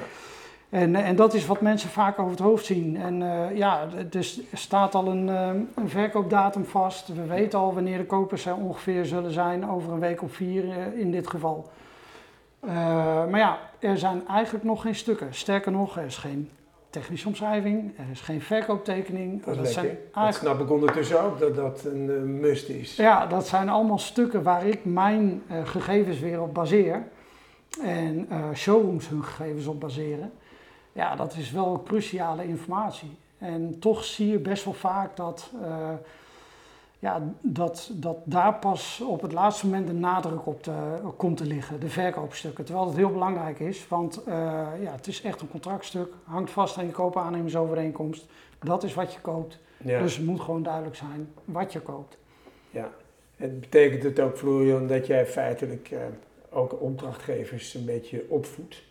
[0.72, 2.96] En, en dat is wat mensen vaak over het hoofd zien.
[2.96, 7.08] En eh, ja, dus er staat al een, eh, een verkoopdatum vast.
[7.08, 10.70] We weten al wanneer de kopers er ongeveer zullen zijn, over een week of vier
[10.70, 11.70] eh, in dit geval.
[12.60, 12.70] Eh,
[13.26, 15.34] maar ja, er zijn eigenlijk nog geen stukken.
[15.34, 16.50] Sterker nog, er is geen
[16.92, 19.44] technische omschrijving, er is geen verkooptekening.
[19.44, 20.04] Dat zijn lekker.
[20.04, 22.96] Dat eigenlijk, snap ik ondertussen ook, dat dat een eh, must is.
[22.96, 27.02] ja, dat zijn allemaal stukken waar ik mijn eh, gegevens weer op baseer.
[27.82, 30.32] En eh, showrooms hun gegevens op baseren.
[30.92, 33.16] Ja, dat is wel cruciale informatie.
[33.38, 35.90] En toch zie je best wel vaak dat, eh,
[36.98, 40.72] ja, dat, dat daar pas op het laatste moment de nadruk op te,
[41.16, 42.64] komt te liggen, de verkoopstukken.
[42.64, 44.34] Terwijl het heel belangrijk is, want eh,
[44.82, 48.26] ja, het is echt een contractstuk, hangt vast aan je koopaannemersovereenkomst.
[48.58, 49.58] Dat is wat je koopt.
[49.76, 50.00] Ja.
[50.00, 52.18] Dus het moet gewoon duidelijk zijn wat je koopt.
[52.70, 52.90] ja.
[53.36, 55.98] En betekent het ook, Florian, dat jij feitelijk eh,
[56.50, 58.82] ook opdrachtgevers een beetje opvoedt?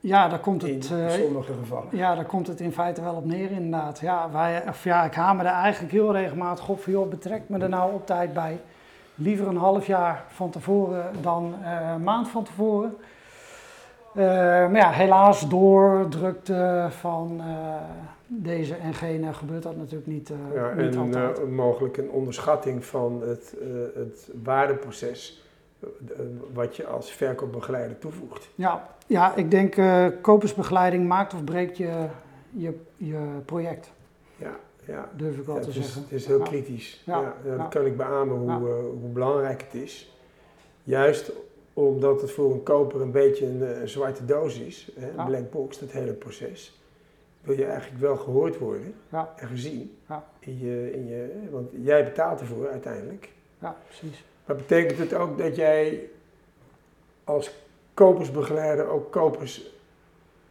[0.00, 1.88] Ja, daar komt In het, eh, sommige gevallen.
[1.90, 3.98] ja, daar komt het in feite wel op neer inderdaad.
[4.00, 7.58] Ja, wij, of ja, ik hamer er eigenlijk heel regelmatig op van, joh, betrek me
[7.58, 8.60] er nou op tijd bij.
[9.14, 12.96] Liever een half jaar van tevoren dan eh, een maand van tevoren.
[14.14, 17.74] Eh, maar ja, helaas door drukte van eh,
[18.26, 21.50] deze en gene gebeurt dat natuurlijk niet, eh, Ja, niet en altijd.
[21.50, 23.66] mogelijk een onderschatting van het, eh,
[24.02, 25.42] het waardeproces
[26.52, 28.48] wat je als verkoopbegeleider toevoegt.
[28.54, 32.06] Ja, ja, ik denk eh kopersbegeleiding maakt of breekt je,
[32.50, 33.90] je, je project,
[34.36, 35.08] Ja, ja.
[35.16, 36.02] durf ik wel Ja, te is, zeggen.
[36.02, 36.44] het is heel Ja.
[36.44, 37.02] kritisch.
[37.06, 40.14] Ja, Ja, dat kan ik beamen hoe, eh, hoe belangrijk het is.
[40.82, 41.32] Juist
[41.72, 45.50] omdat het voor een koper een beetje een, eh, zwarte doos is, hè, een black
[45.50, 46.80] box, dat hele proces,
[47.40, 49.32] wil je eigenlijk wel gehoord worden Ja.
[49.36, 49.96] en gezien.
[50.08, 50.24] Ja.
[50.38, 53.28] In je, in je, want jij betaalt ervoor uiteindelijk.
[53.58, 54.24] Ja, precies.
[54.50, 56.00] Maar betekent het ook dat jij
[57.24, 57.50] als
[57.94, 59.70] kopersbegeleider ook kopers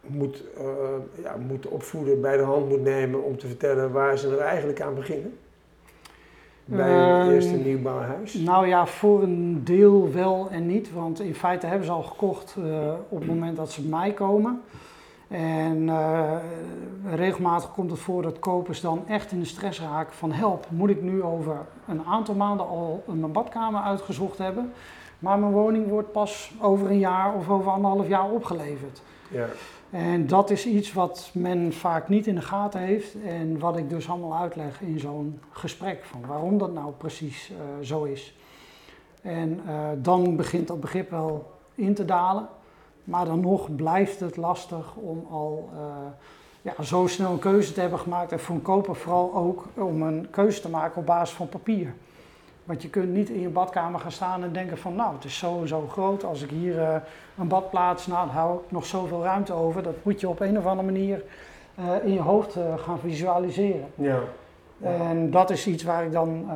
[0.01, 0.63] moet, eh,
[1.23, 4.81] ja, moet opvoeden, bij de hand moet nemen om te vertellen waar ze er eigenlijk
[4.81, 5.37] aan beginnen?
[6.65, 8.33] Bij een Ehm, eerste nieuwbouwhuis?
[8.33, 10.93] Nou ja, voor een deel wel en niet.
[10.93, 14.11] Want in feite hebben ze al gekocht eh, op het moment dat ze bij mij
[14.13, 14.61] komen.
[15.29, 16.35] En eh,
[17.05, 20.89] regelmatig komt het voor dat kopers dan echt in de stress raken van help, moet
[20.89, 24.71] ik nu over een aantal maanden al mijn badkamer uitgezocht hebben.
[25.19, 29.01] Maar mijn woning wordt pas over een jaar of over anderhalf jaar opgeleverd.
[29.31, 29.47] Ja,
[29.89, 33.89] En dat is iets wat men vaak niet in de gaten heeft en wat ik
[33.89, 38.35] dus allemaal uitleg in zo'n gesprek van waarom dat nou precies eh, zo is.
[39.21, 42.47] En eh, dan begint dat begrip wel in te dalen,
[43.09, 45.81] maar dan nog blijft het lastig om al eh,
[46.61, 50.01] ja, zo snel een keuze te hebben gemaakt en voor een koper vooral ook om
[50.01, 51.93] een keuze te maken op basis van papier.
[52.63, 55.37] Want je kunt niet in je badkamer gaan staan en denken van nou, het is
[55.37, 56.23] zo en zo groot.
[56.23, 56.95] Als ik hier eh,
[57.37, 59.83] een bad plaats, nou, dan hou ik nog zoveel ruimte over.
[59.83, 61.23] Dat moet je op een of andere manier
[61.75, 63.87] eh, in je hoofd gaan visualiseren.
[63.95, 64.19] ja.
[64.81, 64.93] Ja.
[64.93, 66.47] En dat is iets waar ik dan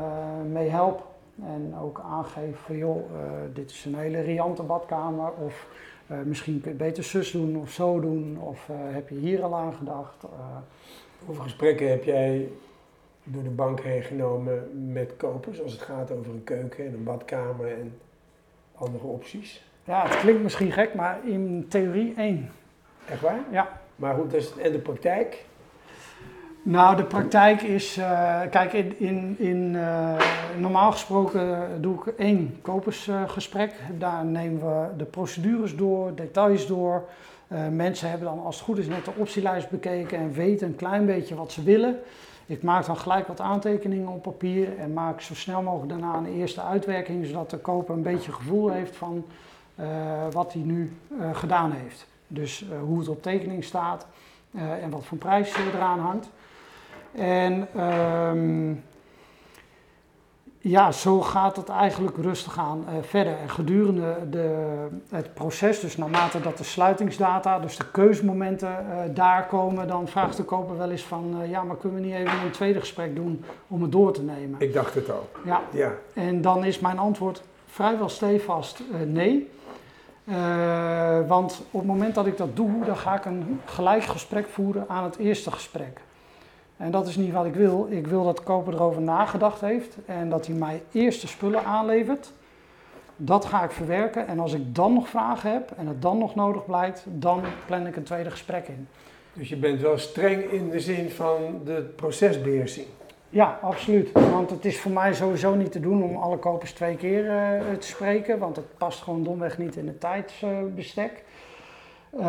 [0.52, 1.13] mee help.
[1.42, 5.32] En ook aangeef van joh, eh, dit is een hele riante badkamer.
[5.32, 5.68] Of
[6.08, 8.38] eh, misschien kun je het beter zus doen of zo doen.
[8.40, 10.24] Of eh, heb je hier al aan gedacht.
[11.26, 12.50] Hoeveel gesprekken heb jij
[13.24, 17.04] door de bank heen genomen met kopers als het gaat over een keuken en een
[17.04, 18.00] badkamer en
[18.76, 19.64] andere opties?
[19.84, 22.52] ja, het klinkt misschien gek, maar in theorie één.
[23.10, 23.40] Echt waar?
[23.52, 23.82] Ja.
[23.96, 25.46] Maar goed, en de praktijk?
[26.66, 30.16] Nou, de praktijk is, eh, kijk, in, in, in, eh,
[30.58, 33.74] normaal gesproken doe ik één kopersgesprek.
[33.98, 37.10] Daar nemen we de procedures door, details door.
[37.48, 40.76] Eh, mensen hebben dan als het goed is net de optielijst bekeken en weten een
[40.76, 42.00] klein beetje wat ze willen.
[42.46, 46.34] Ik maak dan gelijk wat aantekeningen op papier en maak zo snel mogelijk daarna een
[46.40, 49.26] eerste uitwerking, zodat de koper een beetje gevoel heeft van
[50.32, 50.98] wat hij nu
[51.34, 52.08] gedaan heeft.
[52.28, 54.08] Dus hoe het op tekening staat
[54.82, 56.30] en wat voor prijs eraan hangt.
[57.16, 58.74] En ehm,
[60.66, 63.38] ja, zo gaat het eigenlijk rustig aan uh, verder.
[63.38, 69.48] En gedurende de, het proces, dus naarmate dat de sluitingsdata, dus de keusmomenten uh, daar
[69.48, 72.42] komen, dan vraagt de koper wel eens van, uh, ja, maar kunnen we niet even
[72.44, 74.60] een tweede gesprek doen om het door te nemen?
[74.60, 75.40] Ik dacht het ook.
[75.46, 75.62] Ja.
[75.72, 75.92] ja.
[76.14, 79.50] En dan is mijn antwoord vrijwel stevast nee.
[81.28, 84.86] want op het moment dat ik dat doe, dan ga ik een gelijk gesprek voeren
[84.88, 86.02] aan het eerste gesprek.
[86.84, 87.88] En dat is niet wat ik wil.
[87.90, 91.64] Ik wil dat de koper erover nagedacht heeft en dat hij mij eerst de spullen
[91.64, 92.32] aanlevert.
[93.16, 96.36] Dat ga ik verwerken en als ik dan nog vragen heb en het dan nog
[96.36, 98.88] nodig blijkt, dan plan ik een tweede gesprek in.
[99.34, 102.86] Dus je bent wel streng in de zin van de procesbeheersing?
[103.30, 104.12] Ja, absoluut.
[104.12, 107.78] Want het is voor mij sowieso niet te doen om alle kopers twee keer uh,
[107.80, 111.24] te spreken, want het past gewoon domweg niet in het tijdsbestek.
[112.14, 112.22] Uh,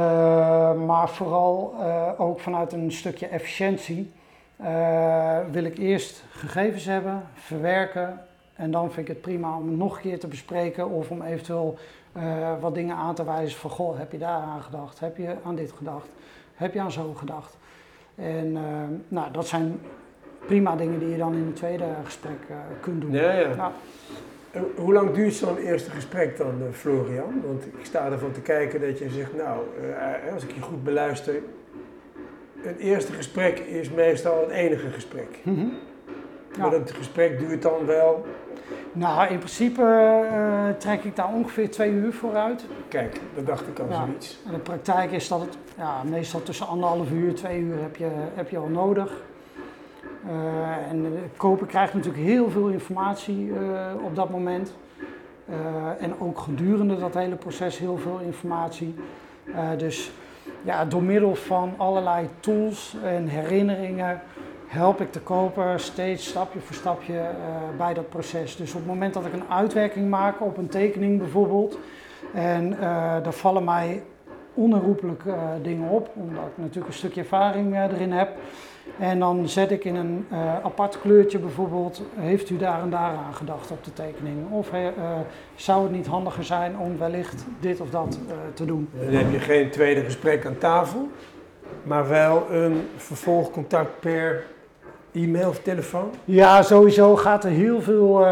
[0.72, 4.12] maar vooral uh, ook vanuit een stukje efficiëntie.
[4.60, 8.20] Uh, wil ik eerst gegevens hebben, verwerken
[8.54, 11.22] en dan vind ik het prima om het nog een keer te bespreken of om
[11.22, 11.78] eventueel
[12.16, 15.34] uh, wat dingen aan te wijzen van goh, heb je daar aan gedacht, heb je
[15.44, 16.08] aan dit gedacht,
[16.54, 17.56] heb je aan zo gedacht.
[18.14, 18.60] En uh,
[19.08, 19.80] nou, dat zijn
[20.46, 22.38] prima dingen die je dan in het tweede gesprek
[22.80, 23.12] kunt doen.
[23.12, 23.54] Ja, ja.
[23.54, 23.72] Nou,
[24.76, 27.42] hoe lang duurt zo'n eerste gesprek dan, Florian?
[27.46, 29.60] Want ik sta ervan te kijken dat je zegt, nou,
[30.32, 31.34] als ik je goed beluister,
[32.64, 35.38] het eerste gesprek is meestal het enige gesprek.
[35.42, 35.72] Mm -hmm.
[36.57, 36.62] ja.
[36.62, 38.27] Maar het gesprek duurt dan wel.
[38.92, 42.64] Nou, in principe uh, trek ik daar ongeveer twee uur vooruit.
[42.88, 44.05] Kijk, dat dacht ik al ja.
[44.05, 44.38] zoiets.
[44.46, 48.09] En de praktijk is dat het ja, meestal tussen anderhalf uur, twee uur heb je,
[48.35, 49.22] heb je al nodig.
[50.27, 53.57] Uh, en de koper krijgt natuurlijk heel veel informatie uh,
[54.05, 54.74] op dat moment.
[55.98, 58.94] en ook gedurende dat hele proces heel veel informatie.
[59.77, 60.12] dus
[60.62, 64.20] ja, door middel van allerlei tools en herinneringen
[64.66, 68.57] help ik de koper steeds stapje voor stapje uh, bij dat proces.
[68.57, 71.78] Dus op het moment dat ik een uitwerking maak op een tekening bijvoorbeeld,
[72.33, 72.78] en uh,
[73.22, 74.02] daar vallen mij
[74.54, 78.28] onherroepelijk uh, dingen op, omdat ik natuurlijk een stukje ervaring erin heb.
[78.98, 83.14] En dan zet ik in een uh, apart kleurtje bijvoorbeeld, heeft u daar en daar
[83.26, 84.50] aan gedacht op de tekening?
[84.50, 84.80] Of uh,
[85.54, 88.88] zou het niet handiger zijn om wellicht dit of dat uh, te doen?
[89.04, 91.08] Dan heb je geen tweede gesprek aan tafel,
[91.82, 94.44] maar wel een vervolgcontact per
[95.12, 96.10] e-mail of telefoon?
[96.24, 98.24] Ja, sowieso gaat er heel veel,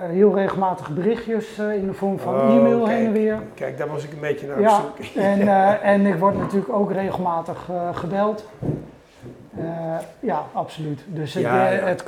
[0.00, 3.38] heel regelmatig berichtjes in de vorm van oh, e-mail kijk, heen en weer.
[3.54, 5.22] Kijk, daar was ik een beetje naar ja, op zoek.
[5.22, 5.48] En,
[5.92, 8.46] en ik word natuurlijk ook regelmatig gebeld.
[9.58, 11.00] Uh, ja, absoluut.
[11.06, 11.86] Dus het, Ja, ja.
[11.86, 12.04] het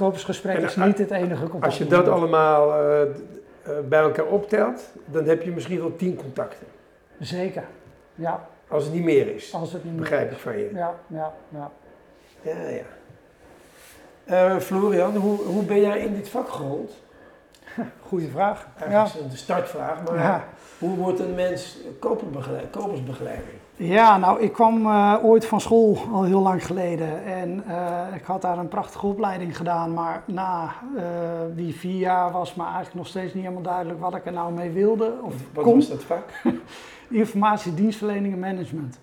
[0.71, 1.65] is a- niet het enige contact.
[1.65, 3.09] Als je dat allemaal eh, eh,
[3.89, 6.67] bij elkaar optelt, dan heb je misschien wel tien contacten.
[7.21, 7.63] Zeker,
[8.15, 9.55] ja, Als het niet meer is.
[9.55, 10.37] als het niet meer Begrijp is.
[10.37, 10.71] ik van je.
[10.75, 11.71] Ja, ja, ja.
[12.43, 12.83] Ja, ja.
[14.25, 16.93] Eh, Florian, hoe, hoe ben jij in dit vak gerold?
[18.09, 18.67] Goeie vraag.
[18.79, 18.85] Ja.
[18.85, 20.45] Eigenlijk is het de startvraag, maar Ja.
[20.79, 21.79] hoe wordt een mens
[22.71, 23.45] kopersbegeleider?
[23.77, 28.25] Ja, nou, ik kwam eh, ooit van school al heel lang geleden en eh, ik
[28.25, 31.03] had daar een prachtige opleiding gedaan, maar na eh,
[31.57, 34.53] die vier jaar was me eigenlijk nog steeds niet helemaal duidelijk wat ik er nou
[34.53, 35.75] mee wilde of Wat kon.
[35.75, 36.25] was dat vak?
[37.09, 38.99] Informatie, dienstverlening en management.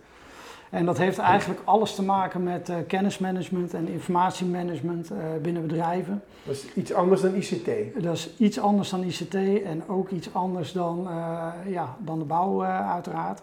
[0.69, 6.23] En dat heeft eigenlijk alles te maken met eh, kennismanagement en informatiemanagement eh, binnen bedrijven.
[6.43, 7.69] Dat is iets anders dan ICT.
[8.03, 12.25] Dat is iets anders dan ICT en ook iets anders dan, eh, ja, dan de
[12.25, 13.41] bouw eh, uiteraard.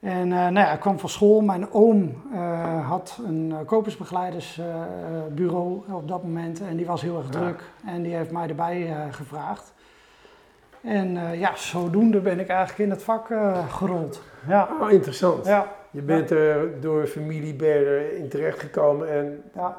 [0.00, 1.40] En eh, nou ja, ik kwam van school.
[1.40, 7.26] Mijn oom eh, had een uh, kopersbegeleidersbureau op dat moment en die was heel erg
[7.26, 7.32] Ja.
[7.40, 9.74] druk en die heeft mij erbij eh, gevraagd.
[10.80, 14.22] En eh, ja, zodoende ben ik eigenlijk in het vak eh, gerold.
[14.48, 15.46] Ja, Oh, interessant.
[15.46, 19.76] ja, Je bent er door familie Berder in terecht gekomen en ja,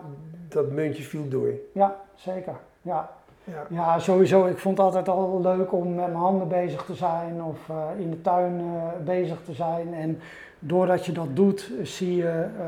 [0.50, 1.50] dat muntje viel door.
[1.74, 2.54] ja, zeker.
[2.82, 3.10] Ja.
[3.52, 3.66] Ja.
[3.70, 4.46] ja, sowieso.
[4.46, 8.00] Ik vond het altijd al leuk om met mijn handen bezig te zijn of eh,
[8.00, 9.94] in de tuin eh, bezig te zijn.
[9.94, 10.20] En
[10.60, 12.66] doordat je dat doet, zie je eh,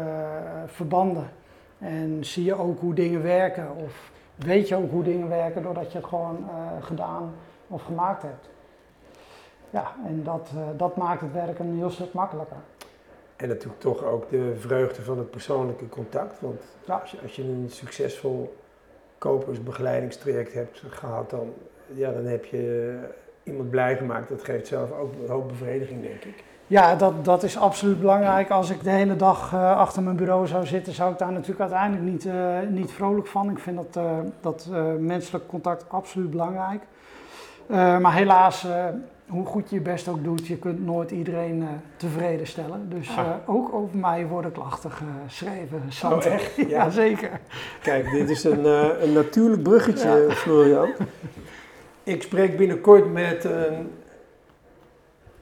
[0.65, 1.29] verbanden.
[1.79, 3.67] En zie je ook hoe dingen werken.
[3.75, 6.37] Of weet je ook hoe dingen werken doordat je het gewoon
[6.81, 7.33] gedaan
[7.67, 8.49] of gemaakt hebt.
[9.69, 12.57] Ja, en dat, dat maakt het werk een heel stuk makkelijker.
[13.35, 16.39] En natuurlijk toch ook de vreugde van het persoonlijke contact.
[16.41, 16.95] Want Ja.
[16.95, 18.55] als, je, als je een succesvol
[19.19, 21.53] kopersbegeleidingstraject hebt gehad, dan,
[21.93, 22.95] ja, dan heb je
[23.43, 24.29] iemand blij gemaakt.
[24.29, 26.43] Dat geeft zelf ook een hoop bevrediging, denk ik.
[26.69, 28.49] Ja, dat, dat is absoluut belangrijk.
[28.49, 31.59] Als ik de hele dag eh, achter mijn bureau zou zitten, zou ik daar natuurlijk
[31.59, 33.49] uiteindelijk niet, eh, niet vrolijk van.
[33.49, 34.67] Ik vind dat, eh, dat
[34.99, 36.81] menselijk contact absoluut belangrijk.
[38.01, 38.67] Maar helaas,
[39.29, 42.89] hoe goed je je best ook doet, je kunt nooit iedereen eh, tevreden stellen.
[42.89, 43.17] Dus Ah.
[43.19, 45.83] eh, ook over mij worden klachten geschreven.
[45.89, 46.31] Sander.
[46.31, 46.55] echt?
[46.55, 46.65] Ja.
[46.67, 47.29] Ja, zeker.
[47.81, 50.89] Kijk, dit is een, eh, een natuurlijk bruggetje, Florian.
[52.03, 53.91] Ik spreek binnenkort met een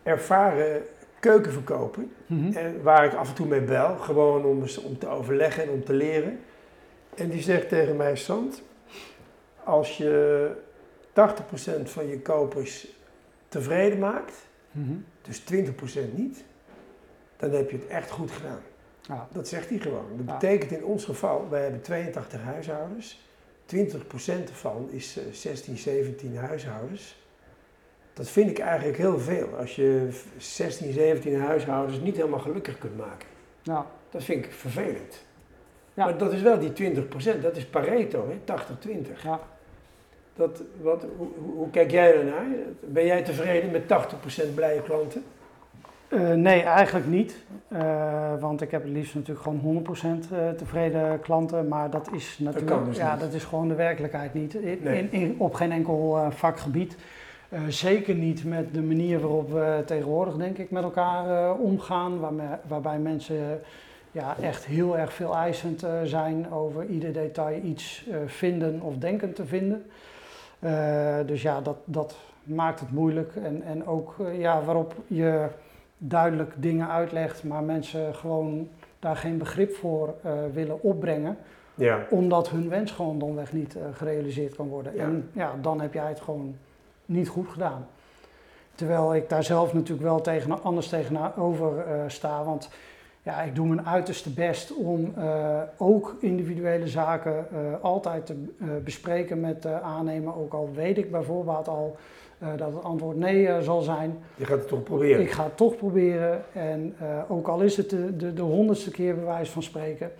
[0.04, 0.82] ervaren
[1.20, 2.04] keukenverkoper.
[2.26, 2.58] Mhm.
[2.58, 5.70] En waar ik af en toe mee bel, gewoon om, eens- om te overleggen en
[5.70, 6.40] om te leren.
[7.16, 8.62] En die zegt tegen mij, Sant,
[9.64, 10.52] als je
[11.14, 12.88] 80% van je kopers
[13.48, 14.34] tevreden maakt,
[14.72, 14.94] Mhm.
[15.22, 16.44] dus 20% niet,
[17.38, 18.60] dan heb je het echt goed gedaan.
[19.02, 19.28] Ja.
[19.32, 20.06] Dat zegt hij gewoon.
[20.18, 20.34] Dat Ja.
[20.34, 23.26] betekent in ons geval, wij hebben 82 huishoudens.
[23.66, 27.22] 20% ervan is eh, 16, 17 huishoudens.
[28.14, 29.48] Dat vind ik eigenlijk heel veel.
[29.58, 33.28] Als je 16, 17 huishoudens niet helemaal gelukkig kunt maken.
[33.62, 33.86] Ja.
[34.10, 35.26] Dat vind ik vervelend.
[35.94, 36.04] Ja.
[36.06, 38.38] Maar dat is wel die 20%, dat is Pareto, hè?
[38.44, 39.24] 80-20.
[39.24, 39.40] Ja.
[40.38, 41.06] Dat, wat,
[41.56, 42.46] hoe, kijk jij daarnaar?
[42.80, 43.84] Ben jij tevreden met
[44.50, 45.24] 80% blije klanten?
[46.08, 47.36] Eh, nee, eigenlijk niet.
[47.68, 49.86] Eh, want ik heb het liefst natuurlijk gewoon
[50.30, 51.68] 100% eh, tevreden klanten.
[51.68, 52.66] Maar dat is natuurlijk.
[52.72, 53.22] kan dus ja, niet.
[53.22, 54.54] dat is gewoon de werkelijkheid niet.
[54.54, 54.98] In, Nee.
[54.98, 56.98] in, in- op geen enkel vakgebied.
[57.68, 62.20] Zeker niet met de manier waarop we tegenwoordig, denk ik, met elkaar omgaan.
[62.68, 63.60] Waarbij mensen
[64.12, 69.46] ja, echt heel erg veel eisend zijn over ieder detail iets vinden of denken te
[69.46, 69.86] vinden.
[70.60, 73.36] Eh, dus ja, dat, dat maakt het moeilijk.
[73.36, 75.48] En, en ook eh, ja, waarop je
[75.98, 78.68] duidelijk dingen uitlegt, maar mensen gewoon
[79.00, 81.38] daar geen begrip voor eh, willen opbrengen,
[81.76, 82.00] Ja.
[82.10, 84.96] omdat hun wens gewoon domweg niet gerealiseerd kan worden.
[84.96, 85.04] Ja.
[85.04, 86.56] En ja, dan heb jij het gewoon
[87.06, 87.88] niet goed gedaan.
[88.76, 92.70] Terwijl ik daar zelf natuurlijk wel tegen, anders tegenover eh sta, want
[93.28, 98.68] ja, ik doe mijn uiterste best om eh, ook individuele zaken eh, altijd te eh,
[98.84, 101.98] bespreken met de aannemer, ook al weet ik bijvoorbeeld al
[102.58, 104.18] dat het antwoord nee zal zijn.
[104.36, 105.22] Je gaat het toch proberen.
[105.22, 106.42] Ik ga het toch proberen.
[106.54, 106.96] En
[107.28, 110.12] ook al is het de, de, de honderdste keer bij wijze van spreken.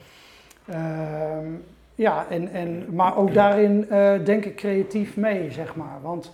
[0.68, 1.48] Ehm,
[1.96, 3.88] ja, en, en, maar ook daarin
[4.24, 6.00] denk ik creatief mee, zeg maar.
[6.02, 6.32] Want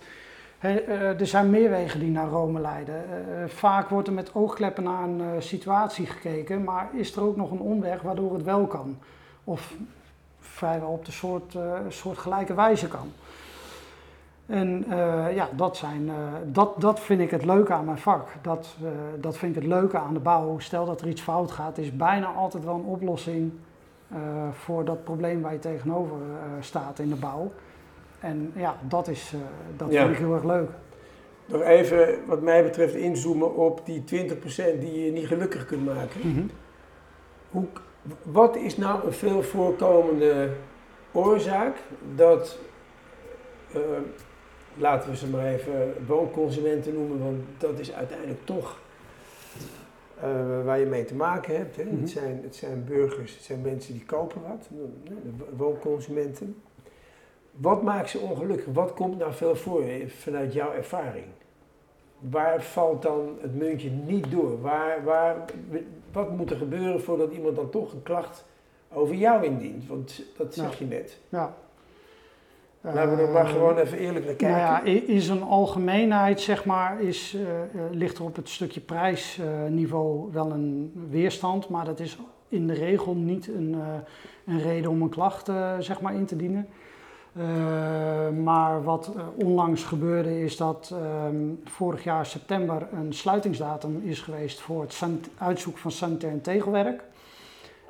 [0.64, 2.94] eh, er zijn meer wegen die naar Rome leiden.
[2.94, 7.36] Eh, vaak wordt er met oogkleppen naar een eh, situatie gekeken, maar is er ook
[7.36, 8.98] nog een omweg waardoor het wel kan?
[9.44, 9.74] Of
[10.40, 11.56] vrijwel op de soort,
[11.88, 13.12] soort gelijke wijze kan.
[14.46, 14.84] En
[15.34, 16.10] ja, dat, zijn,
[16.46, 18.28] dat, dat vind ik het leuke aan mijn vak.
[18.42, 18.76] Dat,
[19.20, 20.58] dat vind ik het leuke aan de bouw.
[20.58, 23.52] Stel dat er iets fout gaat, is bijna altijd wel een oplossing
[24.52, 26.16] voor dat probleem waar je tegenover
[26.60, 27.52] staat in de bouw.
[28.24, 29.40] En ja, dat, is, eh,
[29.76, 30.00] dat Ja.
[30.02, 30.70] vind ik heel erg leuk.
[31.46, 36.50] Nog even, wat mij betreft, inzoomen op die 20% die je niet gelukkig kunt maken.
[37.50, 37.64] Hoe,
[38.22, 40.48] wat is nou een veel voorkomende
[41.12, 41.76] oorzaak
[42.14, 42.58] dat,
[43.72, 43.80] eh,
[44.76, 48.78] laten we ze maar even woonconsumenten noemen, want dat is uiteindelijk toch
[50.20, 51.76] eh, waar je mee te maken hebt.
[51.76, 51.84] Hè?
[51.84, 52.00] Mhm.
[52.00, 54.68] het, zijn, het zijn burgers, het zijn mensen die kopen wat,
[55.04, 56.56] de woonconsumenten.
[57.56, 58.66] Wat maakt ze ongelukkig?
[58.72, 61.24] Wat komt nou veel voor vanuit jouw ervaring?
[62.18, 64.60] Waar valt dan het muntje niet door?
[64.60, 65.36] Waar, waar,
[66.12, 68.44] wat moet er gebeuren voordat iemand dan toch een klacht
[68.92, 69.86] over jou indient?
[69.86, 71.18] Want dat zeg Nou, je net.
[71.28, 71.54] Ja.
[72.80, 74.56] Laten we er maar Eh, gewoon even eerlijk naar kijken.
[74.58, 78.48] Nou ja, i- in zijn algemeenheid zeg maar, is, eh, eh, ligt er op het
[78.48, 84.60] stukje prijsniveau wel een weerstand, maar dat is in de regel niet een, eh, een
[84.62, 86.68] reden om een klacht eh, zeg maar, in te dienen.
[87.34, 94.20] Eh, maar wat eh, onlangs gebeurde is dat ehm, vorig jaar september een sluitingsdatum is
[94.20, 95.02] geweest voor het
[95.38, 97.02] uitzoeken van sanitair tegelwerk.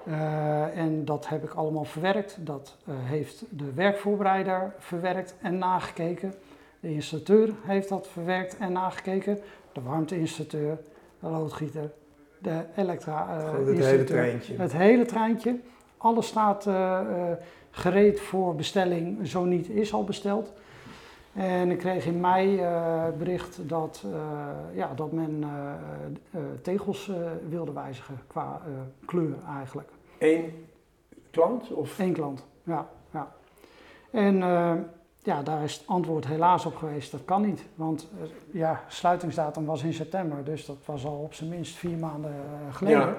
[0.04, 2.36] Eh, en dat heb ik allemaal verwerkt.
[2.40, 6.34] Dat heeft de werkvoorbereider verwerkt en nagekeken.
[6.80, 9.38] De installateur heeft dat verwerkt en nagekeken.
[9.72, 10.78] De warmteinstallateur,
[11.20, 11.90] de loodgieter,
[12.38, 14.54] de elektra Gewoon het hele treintje.
[14.56, 15.58] Het hele treintje.
[15.96, 16.66] Alles staat
[17.74, 20.52] gereed voor bestelling, zo niet is al besteld.
[21.34, 27.10] En ik kreeg in mei eh, bericht dat, eh, ja, dat men eh, tegels
[27.48, 28.60] wilde wijzigen qua
[29.04, 29.88] kleur eigenlijk.
[30.18, 30.66] Eén
[31.30, 31.70] klant?
[31.70, 31.98] Of?
[31.98, 32.88] Eén klant, ja.
[33.10, 33.32] ja.
[34.10, 34.36] En
[35.22, 37.64] ja, daar is het antwoord helaas op geweest, dat kan niet.
[37.74, 38.08] Want
[38.50, 42.34] ja, sluitingsdatum was in september, dus dat was al op zijn minst vier maanden
[42.70, 43.16] geleden.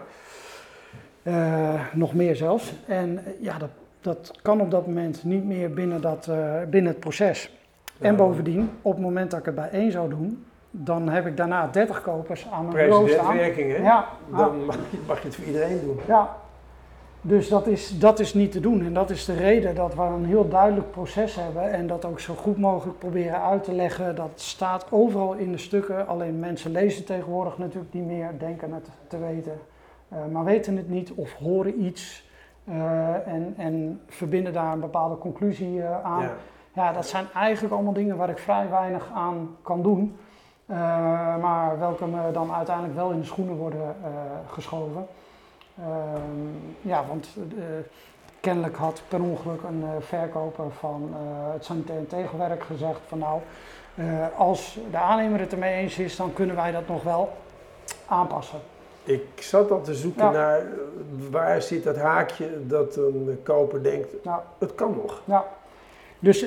[1.24, 1.90] Ja.
[1.94, 2.74] Nog meer zelfs.
[2.88, 3.70] En ja, dat,
[4.06, 7.52] dat kan op dat moment niet meer binnen, dat, eh, binnen het proces.
[8.00, 11.38] En bovendien, op het moment dat ik het bij één zou doen, dan heb ik
[11.38, 13.38] daarna 30 kopers aan mijn bureau staan.
[13.38, 13.46] Hè?
[13.78, 14.38] Ja, ah.
[14.38, 16.00] Dan mag je, mag je het voor iedereen doen.
[16.08, 16.36] ja.
[17.22, 18.86] Dus dat is, dat is niet te doen.
[18.86, 22.20] En dat is de reden dat we een heel duidelijk proces hebben en dat ook
[22.20, 24.16] zo goed mogelijk proberen uit te leggen.
[24.16, 26.08] Dat staat overal in de stukken.
[26.08, 29.60] Alleen mensen lezen tegenwoordig natuurlijk niet meer, denken het te weten,
[30.10, 32.25] eh, maar weten het niet of horen iets
[32.66, 36.22] eh, en, en verbinden daar een bepaalde conclusie eh, aan.
[36.22, 36.34] Ja.
[36.74, 40.18] Ja, dat zijn eigenlijk allemaal dingen waar ik vrij weinig aan kan doen.
[40.66, 40.78] Uh,
[41.38, 43.96] maar welke me dan uiteindelijk wel in de schoenen worden
[44.48, 45.08] geschoven.
[45.80, 45.86] Uh,
[46.82, 47.38] ja, want
[48.40, 51.14] kennelijk had per ongeluk een verkoper van
[51.54, 53.42] het sanitair tegelwerk gezegd van nou,
[54.38, 57.34] als de aannemer het ermee eens is, dan kunnen wij dat nog wel
[58.06, 58.60] aanpassen.
[59.06, 60.62] Ik zat al te zoeken naar
[61.32, 64.44] waar zit dat haakje dat een koper denkt, ja.
[64.60, 65.22] het kan nog.
[65.26, 65.46] Ja.
[66.20, 66.46] Dus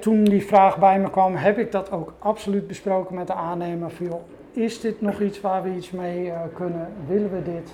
[0.00, 3.90] toen die vraag bij me kwam, heb ik dat ook absoluut besproken met de aannemer.
[3.90, 4.20] Van,
[4.52, 6.88] is dit nog iets waar we iets mee uh, kunnen?
[7.06, 7.70] Willen we dit?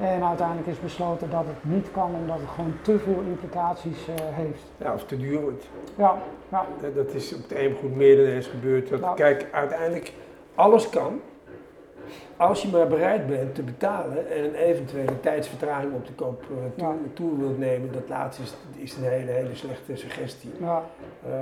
[0.00, 4.14] En uiteindelijk is besloten dat het niet kan, omdat het gewoon te veel implicaties uh,
[4.16, 4.62] heeft.
[4.76, 5.64] Ja, of te duur wordt.
[5.94, 6.18] Ja,
[6.48, 6.66] ja.
[6.94, 8.88] Dat is op de een goed meer dan eens gebeurd.
[8.88, 10.12] Dat, Kijk, uiteindelijk,
[10.54, 11.20] alles kan.
[12.36, 16.44] Als je maar bereid bent te betalen en een eventuele tijdsvertraging op de koop
[16.78, 20.50] uh, toe, wilt nemen, dat laatste is, is, een hele, hele slechte suggestie.
[20.60, 20.84] Ja.
[21.26, 21.32] Uh,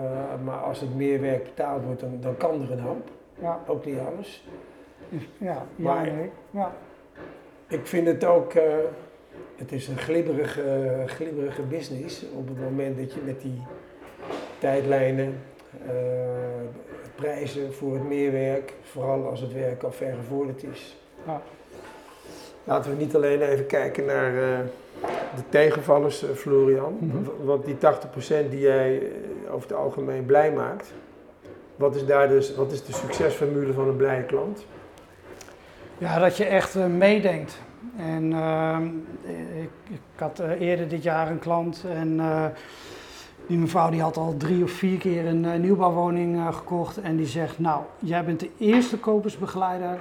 [0.45, 3.11] maar als het meer werk betaald wordt, dan, dan kan er een hoop.
[3.41, 3.61] Ja.
[3.67, 4.45] Ook niet alles.
[5.39, 6.31] Ja, maar, nee.
[6.51, 6.73] ja.
[7.67, 8.63] Ik vind het ook, uh,
[9.57, 13.63] het is een glibberige, glibberige business op het moment dat je met die
[14.59, 15.41] tijdlijnen
[17.21, 20.97] prijzen voor het meerwerk, vooral als het werk al vergevorderd is.
[21.27, 21.43] Ja.
[22.65, 24.59] Laten we niet alleen even kijken naar uh,
[25.37, 26.97] de tegenvallers, uh, Florian.
[27.01, 27.47] Mm -hmm.
[27.47, 27.79] Want die 80%
[28.51, 30.93] die jij uh, over het algemeen blij maakt,
[31.77, 34.67] wat is daar dus, wat is de succesformule van een blije klant?
[35.99, 37.59] Ja, dat je echt meedenkt.
[37.97, 38.87] En ehm,
[39.61, 42.21] ik, ik, had eerder dit jaar een klant en
[43.49, 47.17] die mevrouw die had al drie of vier keer een uh, nieuwbouwwoning uh, gekocht en
[47.17, 49.99] die zegt, nou, jij bent de eerste kopersbegeleider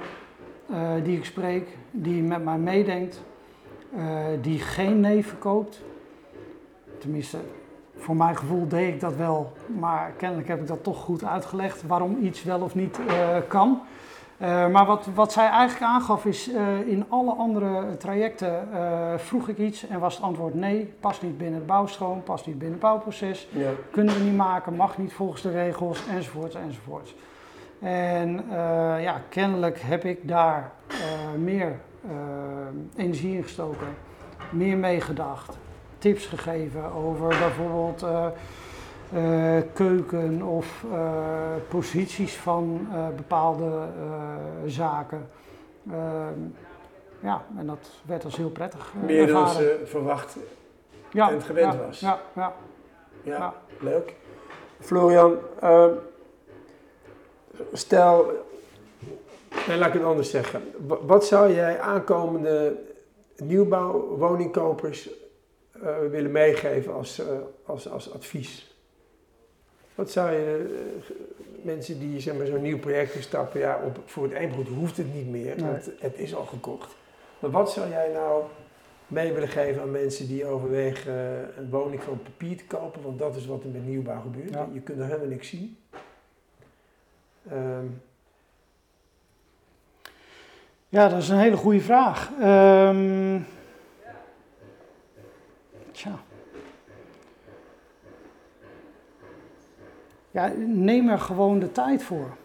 [0.70, 3.22] uh, die ik spreek, die met mij meedenkt,
[4.40, 5.82] die geen nee verkoopt.
[6.98, 7.38] Tenminste,
[7.96, 11.86] voor mijn gevoel deed ik dat wel, maar kennelijk heb ik dat toch goed uitgelegd
[11.86, 12.98] waarom iets wel of niet
[13.48, 13.80] kan.
[14.42, 19.48] Uh, maar wat, wat zij eigenlijk aangaf is, uh, in alle andere trajecten uh, vroeg
[19.48, 22.78] ik iets en was het antwoord nee, past niet binnen het bouwstroom, past niet binnen
[22.78, 23.70] het bouwproces, ja.
[23.90, 27.14] kunnen we niet maken, mag niet volgens de regels, enzovoorts, enzovoorts.
[27.80, 28.44] En
[29.00, 30.72] ja, kennelijk heb ik daar
[31.36, 31.80] meer
[32.96, 33.86] energie in gestoken,
[34.50, 35.58] meer meegedacht,
[35.98, 38.04] tips gegeven over bijvoorbeeld
[39.72, 41.00] keuken of uh,
[41.68, 43.70] posities van uh, bepaalde
[44.66, 45.28] zaken.
[45.90, 46.40] Ehm,
[47.20, 48.92] ja, en dat werd als heel prettig.
[49.06, 50.36] Meer dan ze verwacht
[51.10, 52.00] ja, en gewend ja, was.
[52.00, 52.54] Ja, ja,
[53.22, 54.14] ja, leuk.
[54.80, 55.92] Florian, ehm,
[57.72, 58.30] stel,
[59.66, 60.62] nee, laat ik het anders zeggen.
[60.86, 62.76] Wat zou jij aankomende
[63.36, 65.10] nieuwbouw woningkopers
[66.10, 67.22] willen meegeven als,
[67.66, 68.67] als, als advies?
[69.98, 70.66] Wat zou je
[71.08, 71.16] uh,
[71.62, 75.14] mensen die zeg maar, zo'n nieuw project instappen, ja, op, voor het eindgoed hoeft het
[75.14, 76.94] niet meer, want het is al gekocht.
[77.38, 78.44] Maar wat zou jij nou
[79.06, 83.02] mee willen geven aan mensen die overwegen uh, een woning van papier te kopen?
[83.02, 84.56] Want dat is wat er met nieuwbouw gebeurt.
[84.72, 85.76] Je kunt er helemaal niks zien.
[87.52, 88.02] Um.
[90.88, 92.30] Ja, dat is een hele goede vraag.
[92.42, 93.46] Um,
[95.92, 96.26] tja.
[100.30, 102.36] Ja, neem er gewoon de tijd voor.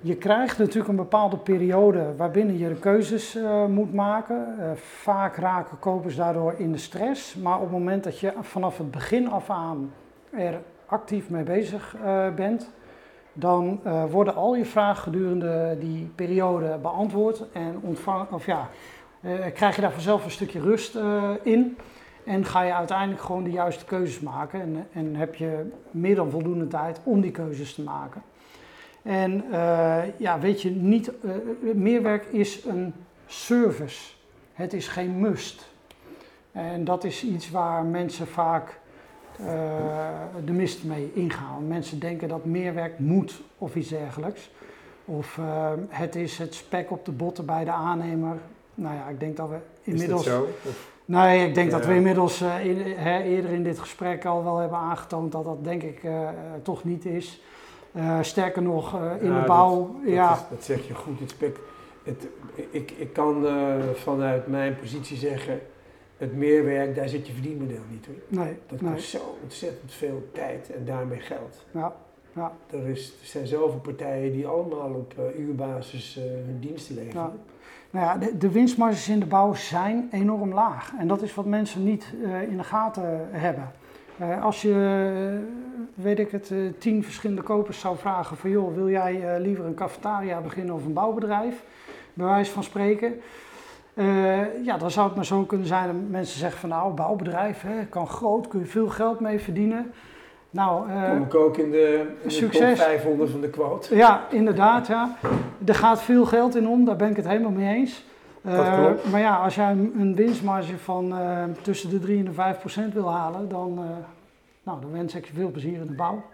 [0.00, 4.56] Je krijgt natuurlijk een bepaalde periode waarbinnen je de keuzes uh, moet maken.
[4.58, 7.34] Uh, vaak raken kopers daardoor in de stress.
[7.34, 9.92] Maar op het moment dat je vanaf het begin af aan
[10.30, 12.70] er actief mee bezig uh, bent,
[13.32, 13.80] dan
[14.10, 17.44] worden al je vragen gedurende die periode beantwoord.
[17.52, 18.68] En ontvang, of ja,
[19.54, 20.98] krijg je daar vanzelf een stukje rust
[21.42, 21.76] in.
[22.24, 24.60] En ga je uiteindelijk gewoon de juiste keuzes maken.
[24.60, 28.22] En, en heb je meer dan voldoende tijd om die keuzes te maken.
[29.02, 31.32] En uh, ja, weet je, niet, uh,
[31.74, 32.94] meerwerk is een
[33.26, 34.12] service.
[34.52, 35.70] Het is geen must.
[36.52, 38.80] En dat is iets waar mensen vaak
[39.40, 39.46] uh,
[40.44, 41.66] de mist mee ingaan.
[41.66, 44.50] Mensen denken dat meerwerk moet of iets dergelijks.
[45.04, 45.38] Of
[45.88, 48.36] het is het spek op de botten bij de aannemer.
[48.74, 50.26] Nou ja, ik denk dat we inmiddels.
[50.26, 50.70] Is dat zo?
[51.12, 54.56] Nee, ik denk dat we inmiddels uh, in, hè, eerder in dit gesprek al wel
[54.56, 56.28] hebben aangetoond dat dat denk ik uh,
[56.62, 57.42] toch niet is.
[57.92, 59.96] Uh, sterker nog, in de bouw.
[60.02, 60.28] Dat, ja.
[60.28, 61.20] Dat, is, dat, zeg je goed.
[61.20, 61.58] Het spek,
[62.04, 62.28] het,
[62.70, 63.46] ik, ik kan
[63.94, 65.60] vanuit mijn positie zeggen,
[66.16, 68.44] het meerwerk, daar zit je verdienmodel niet hoor.
[68.44, 68.92] Nee, dat nee.
[68.92, 71.64] kost zo ontzettend veel tijd en daarmee geld.
[71.70, 71.94] Ja.
[72.34, 72.52] Ja.
[72.70, 77.22] Er, is, er zijn zoveel partijen die allemaal op uurbasis hun diensten leveren.
[77.22, 77.32] Ja.
[77.92, 80.92] Nou ja, de, winstmarges in de bouw zijn enorm laag.
[80.98, 83.70] En dat is wat mensen niet uh, in de gaten hebben.
[84.20, 85.40] Uh, als je
[85.94, 89.74] weet ik het, uh, tien verschillende kopers zou vragen van joh, wil jij liever een
[89.74, 91.64] cafetaria beginnen of een bouwbedrijf?
[92.14, 93.20] Bij wijze van spreken.
[94.62, 97.86] ja, dan zou het maar zo kunnen zijn dat mensen zeggen van nou, bouwbedrijf, hè,
[97.86, 99.92] kan groot, kun je veel geld mee verdienen.
[100.52, 103.96] Nou, Kom ik ook in de, in de top 500 van de quote.
[103.96, 104.86] Ja, inderdaad.
[104.86, 105.16] Ja.
[105.64, 108.04] Er gaat veel geld in om, daar ben ik het helemaal mee eens.
[108.46, 112.58] Uh, maar ja, als jij een winstmarge van uh, tussen de 3 en de 5
[112.58, 113.74] procent wil halen, dan,
[114.62, 116.24] nou, dan wens ik je veel plezier in de bouw.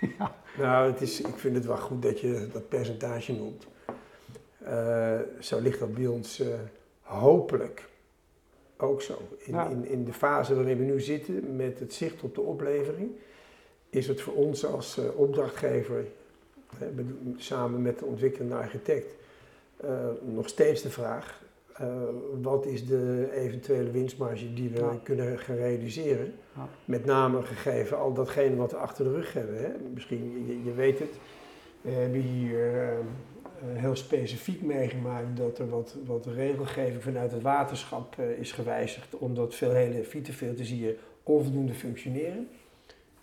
[0.18, 0.34] ja.
[0.58, 3.66] Nou, het is, ik vind het wel goed dat je dat percentage noemt.
[5.38, 6.42] zo ligt dat bij ons
[7.00, 7.88] hopelijk
[8.76, 9.18] ook zo.
[9.38, 9.66] In, ja.
[9.66, 13.10] in, in de fase waarin we nu zitten, met het zicht op de oplevering,
[13.92, 16.04] is het voor ons als opdrachtgever,
[17.36, 19.14] samen met de ontwikkelende architect,
[20.34, 21.42] nog steeds de vraag
[21.80, 21.86] uh,
[22.42, 26.34] wat is de eventuele winstmarge die we kunnen gaan realiseren?
[26.54, 26.68] Ja.
[26.84, 29.58] Met name gegeven al datgene wat we achter de rug hebben.
[29.58, 29.68] Hè?
[29.94, 31.14] Misschien, je, je, weet het,
[31.80, 32.96] we hebben hier
[33.62, 39.72] heel specifiek meegemaakt dat er wat, wat regelgeving vanuit het waterschap is gewijzigd, omdat veel
[39.72, 42.48] hele fietsenfilters hier onvoldoende functioneren.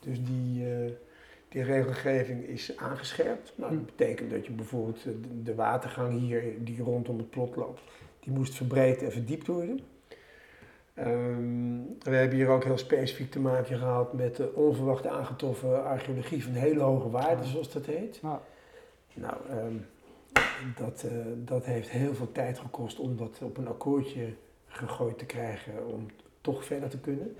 [0.09, 0.65] Dus die,
[1.49, 3.53] die regelgeving is aangescherpt.
[3.55, 3.85] Nou, dat hm.
[3.85, 5.05] betekent dat je bijvoorbeeld
[5.43, 7.81] de watergang hier, die rondom het plot loopt,
[8.19, 9.79] die moest verbreed en verdiept worden.
[11.07, 16.43] Um, we hebben hier ook heel specifiek te maken gehad met de onverwachte aangetroffen archeologie
[16.43, 18.21] van hele hoge waarden, zoals dat heet.
[19.13, 19.85] Nou, um,
[20.77, 24.33] dat, uh, dat heeft heel veel tijd gekost om dat op een akkoordje
[24.67, 26.05] gegooid te krijgen om
[26.41, 27.35] toch verder te kunnen.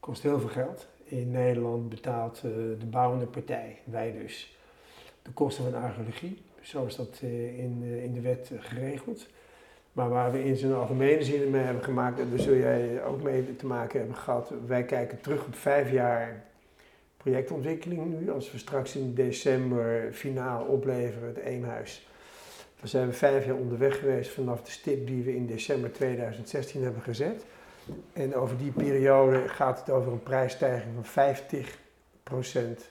[0.00, 0.86] Kost heel veel geld.
[1.08, 4.56] In Nederland betaalt uh, de bouwende partij, wij dus,
[5.22, 6.42] de kosten van archeologie.
[6.60, 9.26] Zo is dat uh, in, in de wet geregeld.
[9.92, 13.22] Maar waar we in zijn algemene zin mee hebben gemaakt, en daar zul jij ook
[13.22, 14.52] mee te maken hebben gehad.
[14.66, 16.44] Wij kijken terug op vijf jaar
[17.16, 18.30] projectontwikkeling nu.
[18.30, 22.08] Als we straks in december finaal opleveren het Eemhuis.
[22.80, 26.82] Dan zijn we vijf jaar onderweg geweest vanaf de stip die we in december 2016
[26.82, 27.44] hebben gezet.
[28.12, 31.78] En over die periode gaat het over een prijsstijging van 50
[32.22, 32.90] procent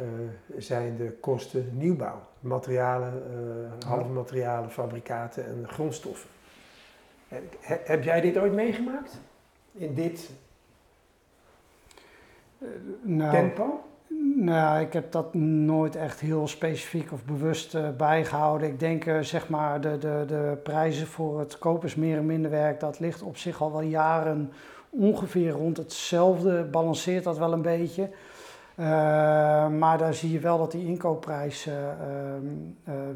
[0.00, 0.06] uh,
[0.58, 2.20] zijn de kosten nieuwbouw.
[2.40, 3.22] Materialen,
[3.82, 6.30] uh, halve materialen, fabrikaten en grondstoffen.
[7.62, 9.20] heb jij dit ooit meegemaakt?
[9.72, 10.30] In dit
[12.58, 12.68] uh,
[13.02, 13.84] nou, tempo?
[14.36, 18.68] Nou, ik heb dat nooit echt heel specifiek of bewust uh, bijgehouden.
[18.68, 22.50] Ik denk, uh, zeg maar, de, de, de prijzen voor het kopers meer en minder
[22.50, 24.52] werk, dat ligt op zich al wel jaren
[24.90, 26.64] ongeveer rond hetzelfde.
[26.64, 28.02] Balanceert dat wel een beetje.
[28.78, 28.86] Uh,
[29.68, 31.74] maar daar zie je wel dat die inkoopprijs uh,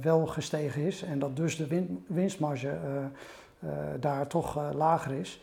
[0.01, 2.79] wel gestegen is en dat dus de win winstmarge
[4.01, 5.43] daar toch lager is.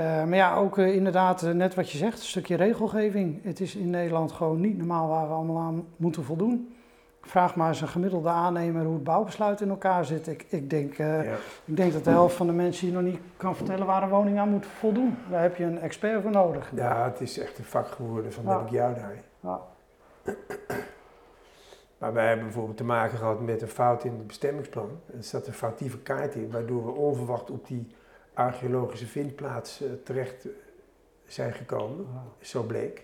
[0.00, 3.44] Maar ja, ook inderdaad, net wat je zegt, een stukje regelgeving.
[3.44, 6.74] Het is in Nederland gewoon niet normaal waar we allemaal aan moeten voldoen.
[7.22, 10.26] Vraag maar eens een gemiddelde aannemer hoe het bouwbesluit in elkaar zit.
[10.26, 11.22] Ik, ik, denk, ja.
[11.64, 14.08] ik denk dat de helft van de mensen hier nog niet kan vertellen waar een
[14.08, 15.16] woning aan moet voldoen.
[15.30, 16.70] Daar heb je een expert voor nodig.
[16.74, 18.58] Ja, het is echt een vak geworden van ja.
[18.58, 19.22] heb ik jou daar.
[19.40, 19.60] Ja.
[21.98, 24.88] Maar wij hebben bijvoorbeeld te maken gehad met een fout in het bestemmingsplan.
[25.16, 27.86] Er zat een foutieve kaart in, waardoor we onverwacht op die
[28.32, 30.46] archeologische vindplaats terecht
[31.26, 32.06] zijn gekomen.
[32.40, 33.02] Zo bleek.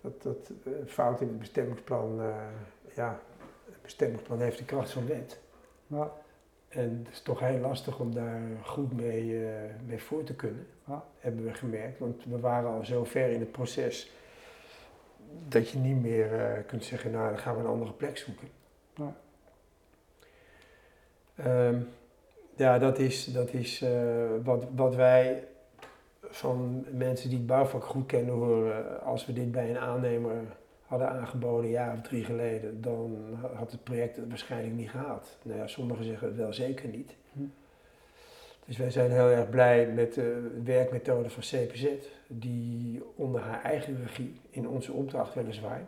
[0.00, 2.36] Dat, dat uh, fout in het bestemmingsplan, uh,
[2.94, 3.20] ja,
[3.64, 5.38] het bestemmingsplan heeft de kracht van wet.
[5.86, 6.12] Ja.
[6.68, 9.46] En het is toch heel lastig om daar goed mee,
[9.86, 11.04] mee voor te kunnen, ja.
[11.18, 11.98] hebben we gemerkt.
[11.98, 14.10] Want we waren al zo ver in het proces
[15.48, 18.48] dat je niet meer uh, kunt zeggen, nou dan gaan we een andere plek zoeken.
[18.94, 19.16] Ja,
[21.68, 21.88] um,
[22.58, 23.90] ja dat is, dat is uh,
[24.42, 25.44] wat, wat wij
[26.22, 29.02] van mensen die het bouwvak goed kennen horen.
[29.02, 30.34] Als we dit bij een aannemer
[30.86, 33.16] hadden aangeboden een jaar of drie geleden, dan
[33.54, 35.36] had het project het waarschijnlijk niet gehaald.
[35.42, 37.14] Nou ja, sommigen zeggen het wel zeker niet.
[37.32, 37.40] Hm.
[38.64, 41.86] Dus wij zijn heel erg blij met de werkmethode van CPZ,
[42.26, 45.86] die onder haar eigen regie, in onze opdracht weliswaar,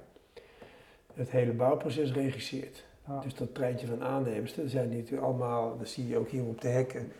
[1.14, 2.84] het hele bouwproces regisseert.
[3.22, 6.60] Dus dat treintje van aannemers, dat zijn natuurlijk allemaal, dat zie je ook hier op
[6.60, 7.12] de hekken,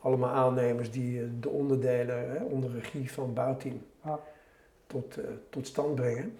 [0.00, 4.20] allemaal aannemers die eh, de onderdelen hè, onder regie van het bouwteam ja.
[4.86, 6.38] tot, uh, tot stand brengen.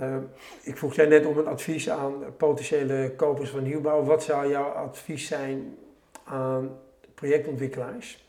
[0.00, 0.16] Uh,
[0.62, 4.02] ik vroeg jij net om een advies aan potentiële kopers van nieuwbouw.
[4.02, 5.76] Wat zou jouw advies zijn
[6.24, 6.78] aan
[7.14, 8.28] projectontwikkelaars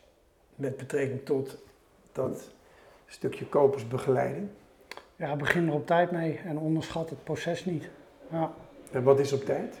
[0.54, 1.58] met betrekking tot
[2.12, 2.50] dat
[3.06, 4.48] stukje kopersbegeleiding?
[5.16, 7.88] Ja, begin er op tijd mee en onderschat het proces niet.
[8.30, 8.54] Ja.
[8.92, 9.78] En wat is op tijd?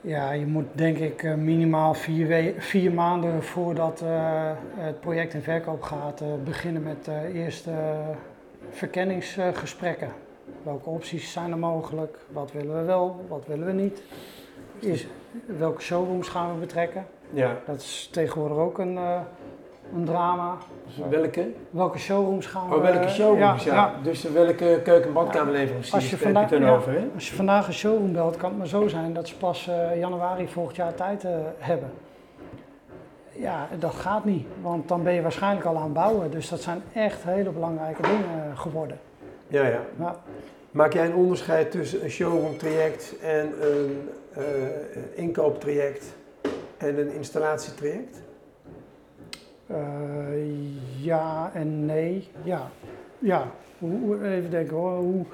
[0.00, 5.42] Ja, je moet denk ik eh, minimaal vier, vier maanden voordat uh, het project in
[5.42, 7.68] verkoop gaat uh, beginnen met eerst
[8.70, 10.08] verkenningsgesprekken.
[10.62, 12.18] Welke opties zijn er mogelijk?
[12.32, 13.24] Wat willen we wel?
[13.28, 14.02] Wat willen we niet?
[14.78, 15.06] Is,
[15.46, 17.06] welke showrooms gaan we betrekken?
[17.30, 17.58] Ja.
[17.66, 18.98] Dat is tegenwoordig ook een,
[19.94, 20.56] een drama.
[20.86, 21.48] Dus welke?
[21.70, 22.74] Welke showrooms gaan we...
[22.74, 23.74] Oh, welke showrooms, ja.
[23.74, 23.92] ja.
[24.02, 27.08] Dus welke keuken- en badkamerleveranciers als je vandaag, je over, hè?
[27.14, 29.98] Als je vandaag een showroom belt, kan het maar zo zijn dat ze pas uh,
[29.98, 31.90] januari volgend jaar tijd uh, hebben.
[33.32, 36.30] Ja, dat gaat niet, want dan ben je waarschijnlijk al aan het bouwen.
[36.30, 38.98] Dus dat zijn echt hele belangrijke dingen geworden.
[39.48, 39.80] Ja, ja.
[39.98, 40.16] ja.
[40.70, 44.08] Maak jij een onderscheid tussen een showroom traject en een
[44.38, 44.44] uh,
[45.14, 46.14] inkooptraject
[46.76, 48.22] en een installatietraject?
[49.70, 49.76] Uh,
[51.00, 52.28] ja en nee.
[52.42, 52.70] Ja.
[53.18, 53.50] Ja.
[53.78, 54.96] Hoe, even denken hoor.
[54.96, 55.24] Hoe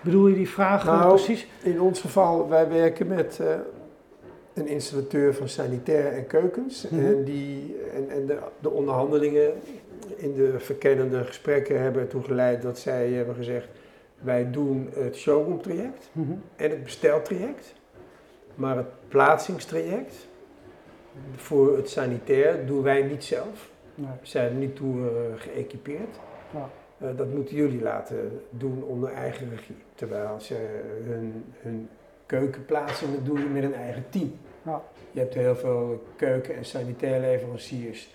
[0.00, 1.46] bedoel je die vraag nou, precies?
[1.62, 3.46] In ons geval, wij werken met uh,
[4.54, 6.88] een installateur van sanitair en keukens.
[6.88, 7.08] Mm -hmm.
[7.08, 9.52] En, die, en, en de, de, onderhandelingen
[10.16, 13.68] in de verkennende gesprekken hebben ertoe geleid dat zij hebben gezegd:
[14.18, 16.42] wij doen het showroom traject mm -hmm.
[16.56, 17.74] en het besteltraject.
[18.54, 20.28] Maar het plaatsingstraject
[21.36, 23.70] voor het sanitair doen wij niet zelf.
[23.94, 24.06] Nee.
[24.20, 26.18] We zijn niet toe uh, geëquipeerd.
[26.50, 26.70] Ja.
[27.02, 29.76] Uh, dat moeten jullie laten doen onder eigen regie.
[29.94, 31.88] Terwijl ze hun, hun
[32.26, 34.32] keukenplaatsingen doen met een eigen team.
[34.62, 34.82] Ja.
[35.10, 38.10] Je hebt heel veel keuken- en sanitair leveranciers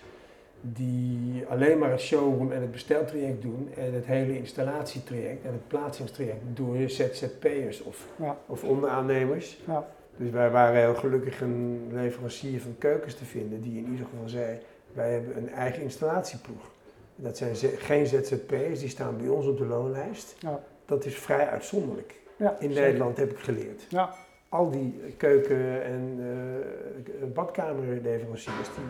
[0.60, 5.68] die alleen maar het showroom en het besteltraject doen en het hele installatietraject en het
[5.68, 8.38] plaatsingstraject door ZZP'ers of, ja.
[8.46, 9.58] of onderaannemers.
[9.66, 9.86] Ja.
[10.16, 14.28] Dus wij waren heel gelukkig een leverancier van keukens te vinden die in ieder geval
[14.28, 14.58] zei,
[14.92, 16.70] wij hebben een eigen installatieploeg.
[17.16, 20.36] Dat zijn geen ZZP'ers, die staan bij ons op de loonlijst.
[20.38, 20.60] Ja.
[20.84, 22.14] Dat is vrij uitzonderlijk.
[22.36, 22.68] Ja, in.
[22.72, 23.82] Nederland heb ik geleerd.
[23.88, 24.14] Ja.
[24.48, 28.84] Al die keuken- en uh, badkamerleveranciers die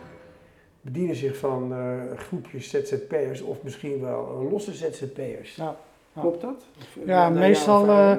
[0.81, 5.55] bedienen zich van uh, groepjes ZZP'ers of misschien wel losse ZZP'ers.
[5.55, 5.77] Ja.
[6.21, 6.67] Klopt dat?
[6.79, 8.13] Of, ja, meestal uh,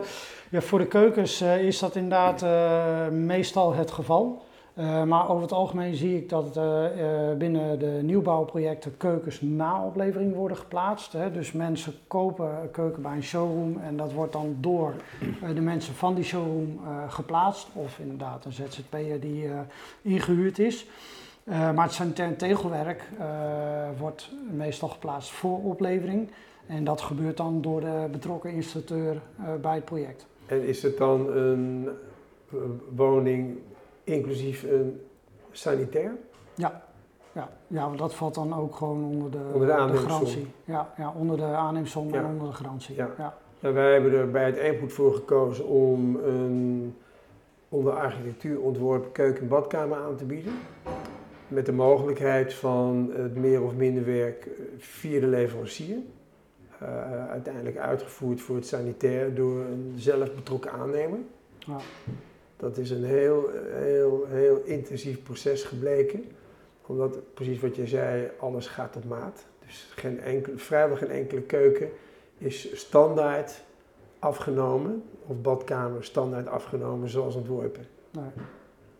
[0.49, 2.45] ja, voor de keukens is dat inderdaad
[3.11, 4.41] meestal het geval.
[5.05, 6.59] maar over het algemeen zie ik dat
[7.37, 11.13] binnen de nieuwbouwprojecten keukens na oplevering worden geplaatst.
[11.13, 11.31] Hè.
[11.31, 14.93] Dus mensen kopen een keuken bij een showroom en dat wordt dan door
[15.53, 17.67] de mensen van die showroom geplaatst.
[17.73, 19.49] Of inderdaad een ZZP'er die
[20.01, 20.85] ingehuurd is.
[21.43, 23.09] maar het sanitair tegelwerk
[23.97, 26.29] wordt meestal geplaatst voor oplevering.
[26.67, 30.27] En dat gebeurt dan door de betrokken installateur uh, bij het project.
[30.45, 31.89] En is het dan een
[32.95, 33.57] woning
[34.03, 35.01] inclusief een
[35.51, 36.11] sanitair?
[36.55, 36.85] Ja.
[37.31, 40.47] Ja, ja, want dat valt dan ook gewoon onder de, onder de, de garantie.
[40.65, 42.19] Ja, ja, onder de aanneemsom ja.
[42.19, 42.95] en onder de garantie.
[42.95, 43.09] Ja.
[43.17, 43.37] Ja.
[43.59, 43.71] ja.
[43.71, 46.95] wij hebben er bij het Eemgoed voor gekozen om een
[47.69, 50.53] onder architectuur ontworpen keuken- en badkamer aan te bieden.
[51.47, 55.97] Met de mogelijkheid van het meer of minder werk via de leverancier.
[56.81, 61.19] Uh, uiteindelijk uitgevoerd voor het sanitair door een zelf betrokken aannemer.
[61.59, 61.77] Ja.
[62.57, 66.25] Dat is een heel, heel, heel intensief proces gebleken.
[66.85, 69.45] Omdat, precies wat je zei, alles gaat op maat.
[69.65, 71.89] Dus geen enkele, vrijwel geen enkele keuken
[72.37, 73.61] is standaard
[74.19, 77.87] afgenomen, of badkamer standaard afgenomen zoals ontworpen.
[78.11, 78.29] Nee.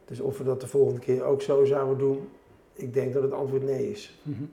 [0.05, 2.29] Dus of we dat de volgende keer ook zo zouden doen,
[2.73, 4.19] ik denk dat het antwoord nee is.
[4.23, 4.51] Mm -hmm.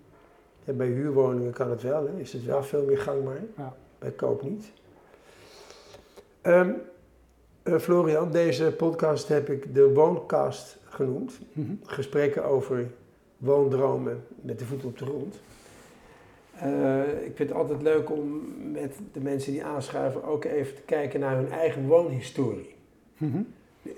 [0.65, 2.21] Ja, bij huurwoningen kan het wel, hè?
[2.21, 3.41] is het wel veel meer gangbaar.
[3.57, 3.75] Ja.
[3.99, 4.73] Bij koop niet.
[6.43, 6.77] Um,
[7.65, 11.39] uh, Florian, deze podcast heb ik de Wooncast genoemd.
[11.53, 11.81] Mm -hmm.
[11.85, 12.91] Gesprekken over
[13.37, 15.41] woondromen met de voet op de grond.
[16.62, 18.43] Uh, ik vind het altijd leuk om
[18.73, 22.75] met de mensen die aanschuiven ook even te kijken naar hun eigen woonhistorie.
[23.17, 23.47] Mm -hmm.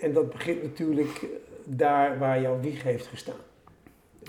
[0.00, 1.26] En dat begint natuurlijk
[1.64, 3.45] daar waar jouw wieg heeft gestaan.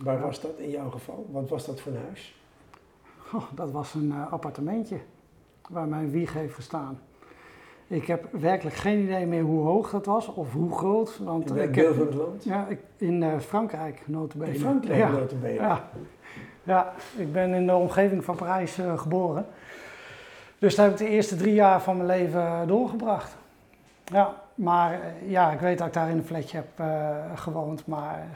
[0.04, 1.28] Waar was dat in jouw geval?
[1.32, 2.36] Wat was dat voor een huis?
[3.34, 4.98] Oh, dat was een uh, appartementje
[5.70, 7.00] waar mijn wieg heeft gestaan.
[7.88, 11.18] Ik heb werkelijk geen idee meer hoe hoog dat was of hoe groot.
[11.18, 12.44] Want in welk deel van het land?
[12.44, 14.54] Ja, ik, in uh, Frankrijk, notabene.
[14.54, 15.10] In Frankrijk, ja.
[15.10, 15.54] notabene?
[15.54, 15.90] Ja.
[16.64, 19.46] ja, ik ben in de omgeving van Parijs uh, geboren.
[20.60, 23.36] Dus daar heb ik de eerste drie jaar van mijn leven doorgebracht.
[24.04, 26.88] Ja, maar ja, ik weet dat ik daar in een flatje heb
[27.36, 28.28] gewoond, maar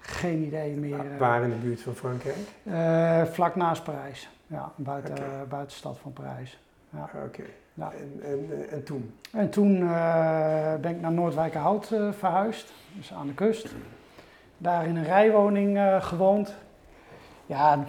[0.00, 1.18] geen idee meer.
[1.18, 2.36] Waar in de buurt van Frankrijk?
[2.62, 4.28] Uh, vlak naast Parijs.
[4.46, 5.26] Ja, buiten, okay.
[5.26, 6.60] uh, buiten de stad van Parijs.
[6.90, 7.10] Ja.
[7.14, 7.24] Oké.
[7.24, 7.50] Okay.
[7.74, 7.92] Ja.
[7.92, 9.14] En, en, eh, en toen?
[9.32, 13.74] En toen uh, ben ik naar Noordwijkerhout verhuisd, dus aan de kust.
[14.58, 16.54] Daar in een rijwoning gewoond.
[17.46, 17.84] Ja,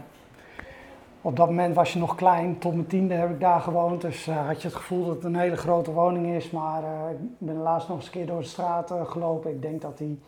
[1.22, 4.02] op dat moment was je nog klein, tot mijn tiende heb ik daar gewoond.
[4.02, 6.52] Dus had je het gevoel dat het een hele grote woning is.
[6.52, 9.52] Maar ik ben laatst nog eens een keer door de straat gelopen.
[9.52, 10.22] Ik denk dat die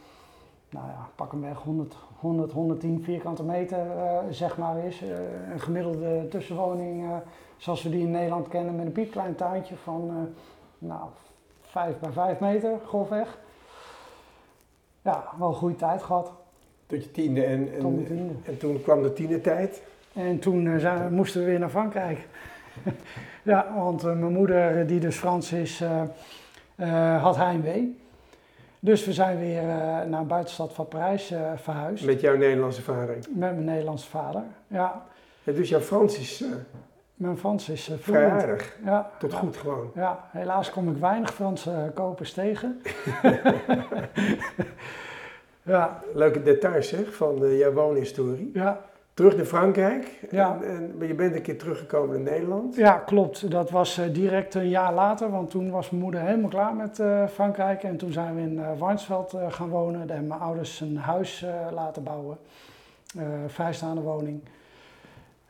[0.74, 5.02] nou ja, pak hem weg, 100, 100 110 vierkante meter uh, zeg maar is.
[5.02, 5.10] Uh,
[5.52, 7.06] een gemiddelde tussenwoning
[7.58, 10.30] zoals we die in Nederland kennen met een piepklein tuintje van
[10.78, 11.10] nou,
[11.62, 13.38] 5 bij 5 meter grofweg.
[15.02, 16.32] Ja, wel een goede tijd gehad.
[16.86, 18.34] Tot je tiende en, en, tiende.
[18.44, 19.84] en toen kwam de tiende tijd.
[20.14, 22.28] En toen zijn, moesten we weer naar Frankrijk.
[23.44, 25.84] ja, want mijn moeder, die dus Frans is,
[27.20, 28.03] had heimwee.
[28.84, 29.68] Dus we zijn weer uh,
[30.04, 32.06] naar een buitenstad van Parijs uh, verhuisd.
[32.06, 33.16] Met jouw Nederlandse vader?
[33.16, 35.06] Met mijn Nederlandse vader, ja.
[35.44, 36.42] ja dus jouw Frans is...
[36.42, 36.50] Uh,
[37.14, 38.78] mijn Frans is uh, vrij aardig.
[38.84, 39.12] Ja.
[39.20, 39.92] Tot goed gewoon.
[39.96, 42.82] Ja, helaas kom ik weinig Franse kopers tegen.
[45.74, 46.04] ja.
[46.14, 48.50] Leuke details zeg, van jouw woonhistorie.
[48.54, 48.82] Ja
[49.14, 50.20] terug naar Frankrijk.
[50.30, 50.60] Ja.
[50.62, 52.76] En, en, je bent een keer teruggekomen in Nederland.
[52.76, 53.52] Ja, klopt.
[53.52, 57.00] Dat was uh, direct een jaar later, want toen was mijn moeder helemaal klaar met
[57.00, 57.84] uh, Frankrijk.
[57.84, 60.00] En toen zijn we in uh, Warnsveld gaan wonen.
[60.00, 62.38] Daar hebben mijn ouders een huis laten bouwen.
[63.48, 64.42] vrijstaande woning.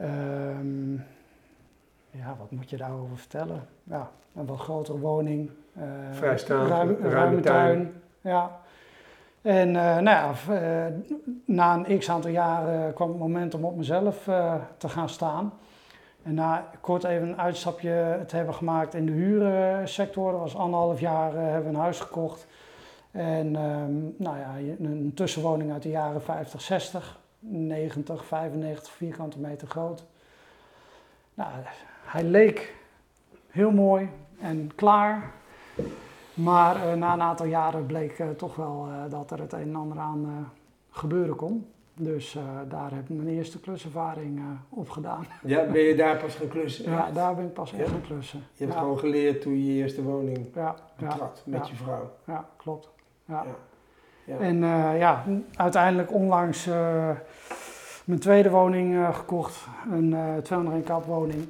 [0.02, 1.04] Um,
[2.12, 3.68] ja, wat moet je daarover vertellen?
[3.84, 5.50] Ja, een wat grotere woning.
[6.12, 7.42] vrijstaande, ruim, ruime tuin.
[7.42, 7.94] tuin.
[8.22, 8.60] Ja,
[9.44, 10.94] en uh, nou ja, uh,
[11.46, 15.54] na een x aantal jaren kwam het moment om op mezelf uh, te gaan staan.
[16.24, 21.00] En na kort even een uitstapje te hebben gemaakt in de huursector, dat was anderhalf
[21.00, 22.48] jaar, hebben we een huis gekocht.
[23.12, 29.68] En um, nou ja, een tussenwoning uit de jaren 50, 60, 90, 95 vierkante meter
[29.68, 30.06] groot.
[31.34, 31.50] Nou,
[32.06, 32.76] hij leek
[33.50, 34.10] heel mooi
[34.42, 35.32] en klaar.
[36.34, 39.60] Maar uh, na een aantal jaren bleek uh, toch wel uh, dat er het een
[39.60, 40.52] en ander aan
[40.90, 41.68] gebeuren kon.
[41.96, 42.38] Dus
[42.70, 45.26] daar heb ik mijn eerste kluservaring op gedaan.
[45.44, 46.92] Ja, ben je daar pas gaan klussen?
[46.92, 48.44] Ja, daar ben ik pas echt gaan klussen.
[48.54, 52.12] Je hebt gewoon geleerd toen je je eerste woning ja, betrad met je vrouw.
[52.28, 52.90] Ja, klopt.
[53.26, 53.46] Ja.
[54.40, 54.58] En
[54.98, 55.24] ja,
[55.56, 56.66] uiteindelijk onlangs
[58.06, 59.68] mijn tweede woning gekocht.
[59.92, 61.48] Een 201 kap woning.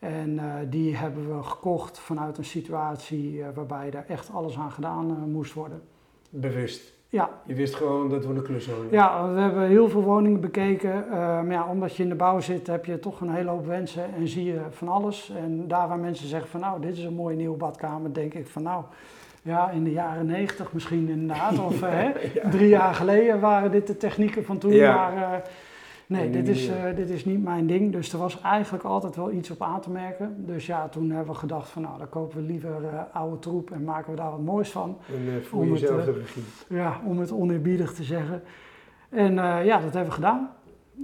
[0.00, 4.70] En uh, die hebben we gekocht vanuit een situatie uh, waarbij er echt alles aan
[4.70, 5.82] gedaan uh, moest worden.
[6.30, 6.92] Bewust?
[7.08, 7.30] Ja.
[7.46, 8.86] Je wist gewoon dat we een klus hadden?
[8.90, 11.04] Ja, we hebben heel veel woningen bekeken.
[11.10, 14.14] maar ja, omdat je in de bouw zit, heb je toch een hele hoop wensen
[14.14, 15.32] en zie je van alles.
[15.36, 18.46] En daar waar mensen zeggen van nou, dit is een mooie nieuwe badkamer, denk ik
[18.46, 18.84] van nou,
[19.42, 21.58] ja, in de jaren negentig misschien inderdaad.
[21.66, 22.12] Of ja.
[22.50, 24.72] drie jaar geleden waren dit de technieken van toen.
[24.72, 25.10] Ja.
[25.10, 25.42] Maar
[26.10, 27.92] Nee, dit is, uh, dit is niet mijn ding.
[27.92, 30.46] Dus er was eigenlijk altijd wel iets op aan te merken.
[30.46, 33.70] Dus ja, toen hebben we gedacht van nou, dan kopen we liever uh, oude troep
[33.70, 34.98] en maken we daar wat moois van.
[35.08, 36.42] En uh, voel jezelf de regie.
[36.68, 38.42] Ja, om het oneerbiedig te zeggen.
[39.08, 40.50] En ja, dat hebben we gedaan.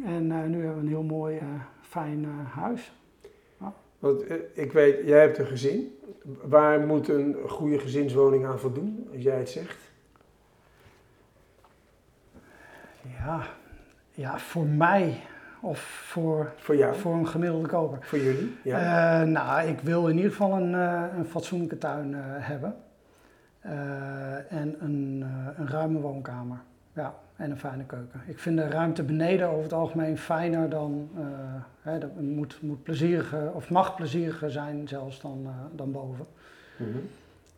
[0.04, 1.40] En nu hebben we een heel mooi,
[1.80, 2.92] fijn huis.
[3.60, 3.72] Ja.
[3.98, 5.98] Want ik weet, jij hebt een gezin.
[6.42, 9.90] Waar moet een goede gezinswoning aan voldoen, als jij het zegt?
[13.02, 13.46] Ja,
[14.16, 15.20] ja, voor mij
[15.60, 16.94] of voor, voor, jou?
[16.94, 17.98] voor een gemiddelde koper.
[18.00, 18.56] Voor jullie?
[18.62, 19.22] Ja.
[19.22, 22.76] Uh, nou, ik wil in ieder geval een, uh, een fatsoenlijke tuin uh, hebben.
[24.48, 25.24] en een,
[25.56, 26.58] een ruime woonkamer.
[26.92, 28.20] Ja, en een fijne keuken.
[28.26, 31.10] Ik vind de ruimte beneden over het algemeen fijner dan,
[31.82, 36.26] hè, dat moet, moet plezieriger, of mag plezieriger zijn zelfs dan, dan boven.
[36.76, 37.08] Mm -hmm.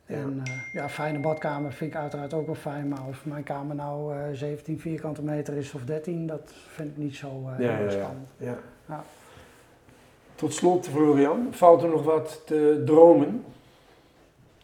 [0.08, 3.76] En uh, ja, fijne badkamer vind ik uiteraard ook wel fijn, maar of mijn kamer
[3.76, 7.90] nou uh, 17 vierkante meter is of 13, dat vind ik niet zo uh, ja,
[7.90, 8.28] spannend.
[8.36, 9.04] Ja, ja.
[10.34, 13.44] Tot slot, Florian, valt er nog wat te dromen?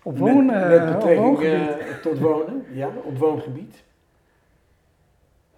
[0.02, 0.68] Op wonen?
[0.68, 1.68] Met, met betrekking
[2.02, 3.83] tot wonen, ja, op woongebied?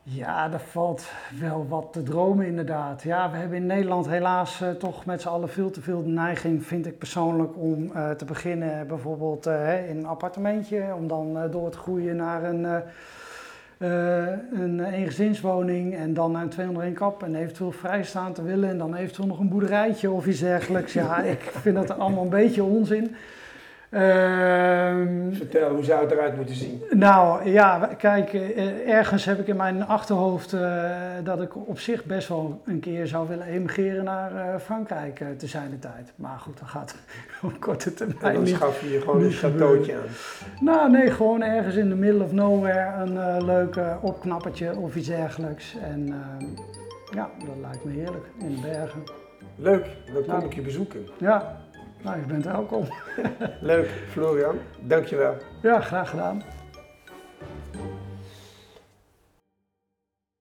[0.09, 1.07] Ja, er valt
[1.41, 3.03] wel wat te dromen inderdaad.
[3.03, 6.09] Ja, we hebben in Nederland helaas uh, toch met z'n allen veel te veel de
[6.09, 11.51] neiging, vind ik persoonlijk, om uh, te beginnen bijvoorbeeld uh, in een appartementje, om dan
[11.51, 12.83] door te groeien naar een,
[14.53, 18.95] een eengezinswoning en dan naar een 201 kap en eventueel vrijstaan te willen en dan
[18.95, 20.93] eventueel nog een boerderijtje of iets dergelijks.
[20.93, 23.17] Ja, ik vind dat allemaal een beetje onzin.
[23.91, 24.01] Uh,
[25.31, 26.83] Vertel, hoe zou het eruit moeten zien?
[26.91, 30.91] Nou ja, kijk, uh, ergens heb ik in mijn achterhoofd uh,
[31.25, 35.47] dat ik op zich best wel een keer zou willen emigreren naar uh, Frankrijk te
[35.47, 36.13] zijn de tijd.
[36.17, 36.95] Maar goed, dat gaat
[37.43, 38.19] op korte termijn.
[38.23, 40.65] En dan schaf je je gewoon een chateautje aan.
[40.65, 45.77] Nou nee, gewoon ergens in the middle of nowhere een leuk opknappertje of iets dergelijks.
[45.83, 46.15] En
[47.15, 49.03] ja, dat lijkt me heerlijk in de bergen.
[49.57, 51.09] Leuk, dan kom ik je bezoeken.
[51.19, 51.57] Ja,
[52.03, 52.85] nou, je bent welkom.
[53.61, 54.59] Leuk, Florian.
[54.81, 55.37] Dankjewel.
[55.63, 56.43] Ja, graag gedaan.